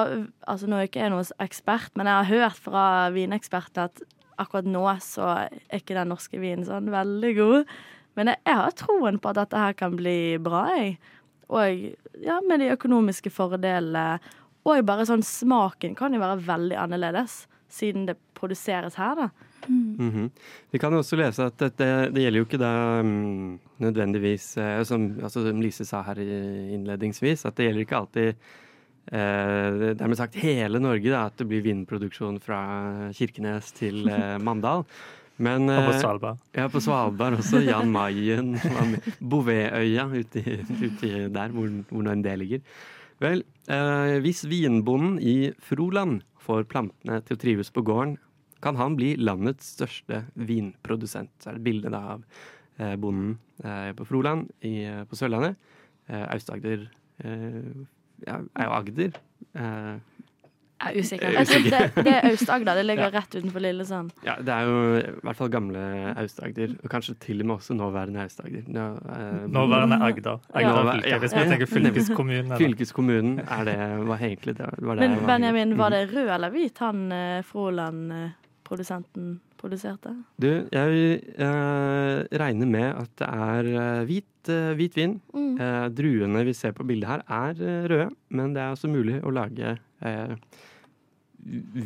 altså 0.48 0.70
Nå 0.70 0.78
er 0.78 0.86
jeg 0.86 0.94
ikke 0.94 1.10
noen 1.12 1.34
ekspert, 1.44 1.92
men 2.00 2.08
jeg 2.08 2.22
har 2.22 2.32
hørt 2.32 2.62
fra 2.62 2.86
vineksperter 3.16 3.90
at 3.90 4.04
akkurat 4.38 4.70
nå 4.70 4.86
så 5.02 5.30
er 5.34 5.80
ikke 5.80 5.98
den 5.98 6.12
norske 6.14 6.40
vinen 6.40 6.66
sånn 6.68 6.92
veldig 6.94 7.34
god. 7.40 7.78
Men 8.18 8.32
jeg, 8.32 8.42
jeg 8.48 8.60
har 8.62 8.78
troen 8.78 9.20
på 9.22 9.32
at 9.32 9.42
dette 9.42 9.62
her 9.62 9.78
kan 9.78 9.98
bli 9.98 10.38
bra, 10.42 10.64
jeg. 10.78 10.98
Og 11.48 12.24
ja, 12.24 12.40
med 12.44 12.62
de 12.62 12.72
økonomiske 12.76 13.32
fordelene. 13.34 14.22
Og 14.68 14.84
bare 14.88 15.06
sånn 15.08 15.24
smaken 15.24 15.96
kan 15.98 16.14
jo 16.14 16.22
være 16.22 16.42
veldig 16.48 16.80
annerledes, 16.82 17.46
siden 17.72 18.08
det 18.10 18.18
produseres 18.38 18.98
her, 19.00 19.16
da. 19.20 19.47
Mhm. 19.68 20.30
Vi 20.72 20.80
kan 20.80 20.94
også 20.94 21.20
lese 21.20 21.48
at 21.50 21.58
dette, 21.60 21.88
det 22.14 22.24
gjelder 22.24 22.42
jo 22.42 22.48
ikke 22.48 22.62
da 22.62 22.72
um, 23.02 23.60
nødvendigvis 23.84 24.58
eh, 24.62 24.84
som, 24.88 25.10
altså, 25.22 25.44
som 25.46 25.62
Lise 25.62 25.86
sa 25.88 26.04
her 26.08 26.22
innledningsvis, 26.22 27.46
at 27.46 27.58
det 27.58 27.68
gjelder 27.68 27.86
ikke 27.86 28.00
alltid 28.02 28.28
eh, 29.12 29.94
dermed 30.00 30.20
sagt 30.20 30.40
hele 30.42 30.82
Norge, 30.84 31.12
da, 31.12 31.28
at 31.28 31.38
det 31.40 31.48
blir 31.50 31.66
vindproduksjon 31.66 32.40
fra 32.44 32.60
Kirkenes 33.18 33.72
til 33.78 34.08
eh, 34.12 34.36
Mandal. 34.48 34.86
Men, 35.38 35.70
Og 35.70 35.84
på 35.86 35.94
eh, 35.94 36.00
Svalbard. 36.02 36.46
Ja, 36.58 36.68
på 36.74 36.82
Svalbard 36.82 37.38
også. 37.38 37.62
Jan 37.62 37.92
Mayen. 37.94 38.56
Bouvetøya 39.30 40.08
uti, 40.10 40.44
uti 40.82 41.12
der, 41.30 41.54
hvor, 41.54 41.70
hvor 41.92 42.06
nå 42.06 42.16
enn 42.16 42.24
det 42.26 42.38
ligger. 42.42 42.64
Vel, 43.22 43.44
eh, 43.70 44.18
hvis 44.22 44.44
vinbonden 44.50 45.18
i 45.22 45.52
Froland 45.62 46.24
får 46.42 46.68
plantene 46.72 47.20
til 47.26 47.38
å 47.38 47.42
trives 47.42 47.72
på 47.74 47.84
gården, 47.86 48.18
kan 48.62 48.76
han 48.80 48.96
bli 48.98 49.16
landets 49.20 49.74
største 49.78 50.24
vinprodusent. 50.36 51.32
Så 51.42 51.50
er 51.52 51.58
det 51.58 51.62
et 51.64 51.68
bilde 51.70 51.92
da 51.94 52.04
av 52.16 52.24
eh, 52.80 52.96
bonden 53.02 53.38
eh, 53.64 53.92
på 53.98 54.06
Froland 54.10 54.50
i, 54.62 54.76
eh, 54.86 55.04
på 55.10 55.16
Sørlandet. 55.20 55.56
Eh, 56.10 56.26
Aust-Agder 56.34 56.88
eh, 57.24 57.64
ja, 58.28 58.40
er 58.42 58.70
jo 58.70 58.78
Agder. 58.82 59.18
Eh, 59.58 59.98
Jeg 60.78 60.94
er 60.94 61.00
usikker. 61.02 61.32
Jeg 61.34 61.48
tror 61.50 61.60
usikker. 61.64 61.88
det, 61.96 62.04
det 62.06 62.12
er 62.14 62.26
Aust-Agder. 62.30 62.76
Det 62.78 62.84
ligger 62.86 63.08
Ja. 63.10 63.14
rett 63.18 63.34
utenfor 63.36 63.64
Lillesand. 63.66 64.12
Ja, 64.26 64.36
det 64.46 64.54
er 64.54 64.68
jo 64.70 64.78
i 65.00 65.04
hvert 65.26 65.40
fall 65.40 65.50
gamle 65.50 65.82
Aust-Agder, 66.22 66.76
og 66.84 66.90
kanskje 66.94 67.16
til 67.26 67.42
og 67.42 67.48
med 67.50 67.56
også 67.58 67.74
nåværende 67.80 68.22
Aust-Agder. 68.28 68.68
Nå, 68.70 68.86
eh, 69.18 69.48
Nåværende 69.58 69.98
Agder. 70.06 70.38
Agder 70.54 70.78
ja. 70.78 70.94
fylke, 70.94 71.20
hvis 71.26 71.34
vi 71.38 71.46
tenker 71.50 71.72
fylkeskommunen, 71.76 72.46
eller? 72.46 72.62
Fylkeskommunen 72.62 73.40
er 73.42 73.64
det 73.72 73.78
var 74.14 74.22
egentlig 74.30 74.58
det. 74.62 74.70
var 74.78 74.96
det 75.02 75.08
Men 75.10 75.18
var- 75.20 75.32
Benjamin, 75.34 75.78
var 75.82 75.90
det 75.98 76.04
rød 76.14 76.30
eller 76.38 76.54
hvit 76.54 76.78
han 76.86 77.08
eh, 77.12 77.42
Froland-produsenten 78.68 79.40
produserte? 79.58 80.14
Du, 80.38 80.68
jeg 80.72 81.20
eh, 81.40 82.20
regner 82.40 82.70
med 82.70 82.88
at 82.92 83.12
det 83.20 83.28
er 83.28 83.70
eh, 83.74 84.06
hvit, 84.08 84.50
eh, 84.52 84.74
hvit 84.78 84.98
vin. 84.98 85.18
Mm. 85.34 85.52
Eh, 85.58 85.90
druene 85.96 86.46
vi 86.48 86.56
ser 86.58 86.76
på 86.78 86.86
bildet 86.88 87.10
her, 87.10 87.24
er 87.28 87.62
eh, 87.62 87.86
røde, 87.90 88.10
men 88.30 88.56
det 88.56 88.64
er 88.64 88.76
også 88.76 88.92
mulig 88.92 89.22
å 89.24 89.34
lage 89.34 89.78
eh, 89.78 90.36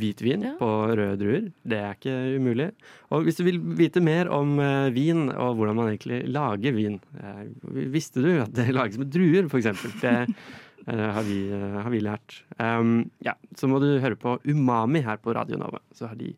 hvitvin 0.01 0.47
på 0.57 0.71
røde 0.89 1.19
druer. 1.21 1.51
Det 1.61 1.77
er 1.77 1.95
ikke 1.95 2.17
umulig. 2.41 2.71
Og 3.13 3.27
hvis 3.27 3.37
du 3.37 3.45
vil 3.45 3.61
vite 3.77 4.01
mer 4.01 4.31
om 4.33 4.57
vin 4.95 5.27
og 5.29 5.59
hvordan 5.59 5.77
man 5.77 5.91
egentlig 5.91 6.23
lager 6.31 6.73
vin 6.73 6.97
Visste 7.93 8.23
du 8.23 8.31
at 8.41 8.55
det 8.57 8.71
lages 8.73 8.97
med 8.97 9.11
druer, 9.13 9.45
f.eks.? 9.51 9.85
Det 10.01 10.15
har, 11.15 11.21
vi, 11.27 11.43
har 11.53 11.93
vi 11.93 12.01
lært. 12.01 12.39
Um, 12.57 13.11
ja, 13.21 13.35
så 13.53 13.69
må 13.69 13.77
du 13.83 13.91
høre 14.01 14.17
på 14.17 14.39
Umami 14.49 15.03
her 15.05 15.21
på 15.21 15.35
Radio 15.37 15.61
Nova. 15.61 15.83
Så 15.93 16.09
har 16.09 16.17
de 16.17 16.31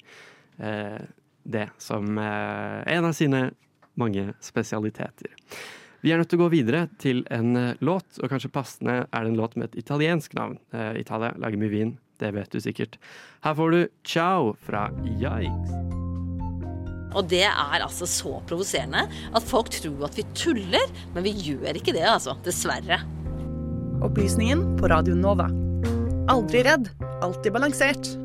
det 1.43 1.70
som 1.78 2.18
eh, 2.18 2.95
en 2.95 3.06
av 3.06 3.14
sine 3.14 3.51
mange 3.99 4.34
spesialiteter. 4.41 5.34
Vi 6.04 6.12
er 6.12 6.20
nødt 6.20 6.34
til 6.34 6.41
å 6.41 6.45
gå 6.45 6.54
videre 6.58 6.88
til 6.99 7.24
en 7.32 7.56
eh, 7.60 7.84
låt, 7.84 8.20
og 8.20 8.32
kanskje 8.32 8.51
passende 8.54 9.04
er 9.06 9.24
det 9.24 9.34
en 9.34 9.39
låt 9.39 9.58
med 9.60 9.70
et 9.70 9.84
italiensk 9.84 10.36
navn. 10.38 10.58
Eh, 10.76 10.99
Italia 11.04 11.34
lager 11.39 11.62
mye 11.62 11.74
vin, 11.74 11.95
det 12.24 12.34
vet 12.36 12.51
du 12.51 12.60
sikkert. 12.64 12.97
Her 13.45 13.58
får 13.60 13.76
du 13.76 13.82
Ciao 14.08 14.54
fra 14.66 14.89
Yikes. 15.04 15.76
Og 17.14 17.28
det 17.30 17.43
er 17.45 17.84
altså 17.86 18.08
så 18.10 18.39
provoserende 18.49 19.04
at 19.06 19.45
folk 19.45 19.70
tror 19.76 20.08
at 20.08 20.18
vi 20.18 20.26
tuller, 20.34 20.95
men 21.14 21.28
vi 21.28 21.36
gjør 21.51 21.78
ikke 21.78 21.93
det, 21.93 22.08
altså. 22.10 22.34
Dessverre. 22.45 23.04
Opplysningen 24.04 24.66
på 24.80 24.89
Radio 24.91 25.16
Nova. 25.16 25.45
Aldri 26.34 26.66
redd, 26.66 26.89
alltid 27.22 27.54
balansert. 27.54 28.16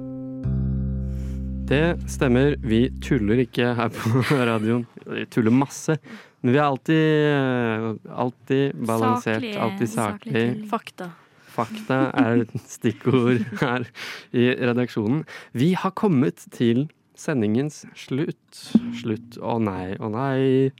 Det 1.69 1.99
stemmer, 2.09 2.55
vi 2.65 2.87
tuller 3.05 3.43
ikke 3.43 3.75
her 3.77 3.91
på 3.93 4.23
radioen. 4.49 4.87
Vi 5.05 5.27
tuller 5.29 5.53
masse. 5.53 5.99
Men 6.41 6.55
vi 6.55 6.59
er 6.61 6.65
alltid, 6.65 7.09
eh, 7.29 7.89
alltid 8.25 8.79
balansert, 8.89 9.43
saklige, 9.43 9.59
alltid 9.65 9.91
saklig 9.93 10.33
saklig. 10.33 10.69
Fakta. 10.71 11.09
Fakta 11.53 11.99
er 12.23 12.45
et 12.47 12.55
stikkord 12.77 13.43
her 13.61 13.85
i 14.33 14.47
redaksjonen. 14.71 15.27
Vi 15.53 15.75
har 15.77 15.93
kommet 15.99 16.47
til 16.55 16.87
sendingens 17.19 17.83
slutt. 17.99 18.63
Slutt. 18.97 19.37
Å 19.37 19.59
nei, 19.61 19.93
å 20.01 20.09
nei. 20.15 20.71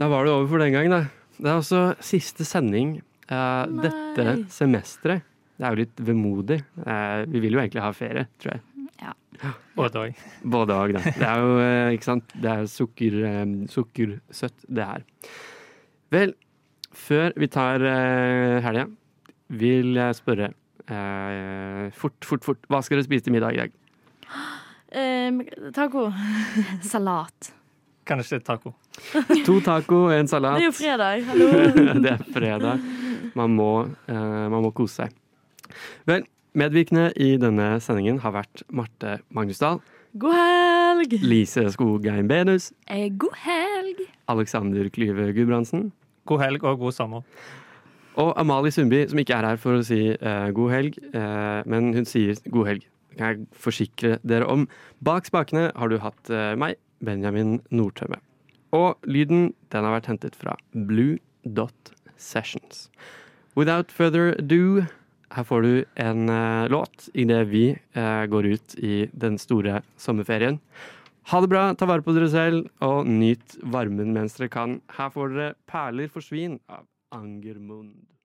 Da 0.00 0.08
var 0.10 0.26
det 0.26 0.32
over 0.34 0.48
for 0.50 0.64
den 0.64 0.74
gang, 0.74 0.90
da. 0.96 1.04
Det 1.38 1.52
er 1.52 1.60
også 1.60 1.84
siste 2.02 2.42
sending 2.48 2.96
eh, 3.30 3.64
dette 3.84 4.40
semesteret. 4.50 5.22
Det 5.58 5.66
er 5.66 5.74
jo 5.74 5.84
litt 5.84 6.02
vemodig. 6.10 6.58
Eh, 6.82 7.22
vi 7.30 7.44
vil 7.46 7.54
jo 7.54 7.62
egentlig 7.62 7.86
ha 7.86 7.94
ferie, 7.94 8.26
tror 8.42 8.56
jeg. 8.56 8.64
Både 9.78 10.04
òg. 10.04 10.22
Både 10.42 10.76
òg, 10.76 10.94
da. 10.96 11.02
Det 11.06 11.26
er 11.28 11.42
jo, 11.42 11.58
eh, 11.62 11.94
ikke 11.96 12.08
sant. 12.08 12.32
Det 12.34 12.52
er 12.52 12.70
sukker, 12.70 13.18
eh, 13.28 13.44
sukkersøtt, 13.70 14.64
det 14.66 14.86
her. 14.88 15.04
Vel, 16.14 16.34
før 16.96 17.36
vi 17.36 17.48
tar 17.52 17.84
uh, 17.84 18.58
helga, 18.64 18.86
vil 19.48 19.94
jeg 19.96 20.16
spørre 20.18 20.48
eh, 20.88 21.90
fort, 21.96 22.16
fort, 22.24 22.44
fort. 22.44 22.66
Hva 22.70 22.80
skal 22.84 22.98
dere 22.98 23.06
spise 23.08 23.26
til 23.26 23.34
middag 23.36 23.56
i 23.56 23.62
dag? 23.62 23.76
Eh, 24.88 25.70
taco. 25.76 26.08
Salat. 26.92 27.52
Kanskje 28.08 28.40
taco. 28.44 28.74
To 29.46 29.60
taco, 29.64 30.08
en 30.10 30.28
salat. 30.28 30.58
Det 30.58 30.64
er 30.64 30.70
jo 30.70 30.76
fredag. 30.76 31.24
Hallo. 31.28 31.48
det 32.02 32.14
er 32.14 32.24
fredag. 32.34 32.88
Man 33.38 33.54
må, 33.54 33.72
eh, 34.08 34.46
man 34.48 34.64
må 34.64 34.72
kose 34.76 35.04
seg. 35.04 35.16
Vel, 36.08 36.24
medvirkende 36.56 37.10
i 37.20 37.36
denne 37.40 37.76
sendingen 37.84 38.20
har 38.22 38.34
vært 38.36 38.62
Marte 38.70 39.18
Magnusdal, 39.34 39.80
God 40.18 40.34
helg! 40.34 41.14
Lise 41.22 41.66
Skogheim 41.74 42.28
Benus, 42.30 42.72
Eh, 42.88 43.08
god 43.12 43.36
helg! 43.44 44.00
Alexander 44.28 44.88
Klyve 44.88 45.32
Gudbrandsen. 45.36 45.90
God 46.26 46.40
helg 46.40 46.64
og 46.64 46.78
god 46.80 46.92
sommer. 46.96 47.22
Og 48.18 48.32
Amalie 48.40 48.72
Sundby, 48.74 49.04
som 49.08 49.18
ikke 49.20 49.36
er 49.36 49.46
her 49.46 49.60
for 49.60 49.78
å 49.78 49.84
si 49.86 50.00
eh, 50.16 50.48
god 50.56 50.72
helg, 50.72 50.96
eh, 51.12 51.60
men 51.70 51.92
hun 51.94 52.08
sier 52.08 52.40
god 52.50 52.66
helg. 52.72 52.88
Det 53.12 53.18
kan 53.20 53.28
jeg 53.34 53.46
forsikre 53.52 54.16
dere 54.26 54.48
om. 54.50 54.66
Bak 55.04 55.28
spakene 55.28 55.68
har 55.76 55.92
du 55.92 55.98
hatt 56.02 56.30
eh, 56.32 56.54
meg, 56.58 56.80
Benjamin 57.04 57.60
Nordtømme. 57.70 58.18
Og 58.74 58.98
lyden 59.06 59.52
den 59.72 59.86
har 59.86 59.94
vært 59.94 60.10
hentet 60.10 60.34
fra 60.36 60.56
Blue 60.74 61.18
Dot 61.44 61.92
Sessions. 62.16 62.88
Without 63.56 63.92
further 63.92 64.34
ado, 64.38 64.86
her 65.34 65.44
får 65.44 65.62
du 65.62 65.72
en 66.00 66.28
uh, 66.28 66.68
låt 66.72 67.08
idet 67.14 67.42
vi 67.50 67.64
uh, 67.96 68.24
går 68.26 68.46
ut 68.54 68.74
i 68.78 69.08
den 69.12 69.38
store 69.38 69.82
sommerferien. 69.96 70.60
Ha 71.28 71.40
det 71.44 71.50
bra, 71.52 71.64
ta 71.76 71.84
vare 71.84 72.04
på 72.04 72.14
dere 72.16 72.30
selv, 72.32 72.70
og 72.80 73.04
nyt 73.04 73.58
varmen 73.60 74.14
mens 74.16 74.38
dere 74.38 74.48
kan. 74.52 74.78
Her 74.96 75.10
får 75.12 75.34
dere 75.34 75.48
'Perler 75.68 76.08
for 76.08 76.24
svin' 76.24 76.60
av 76.68 76.86
Angermund. 77.12 78.17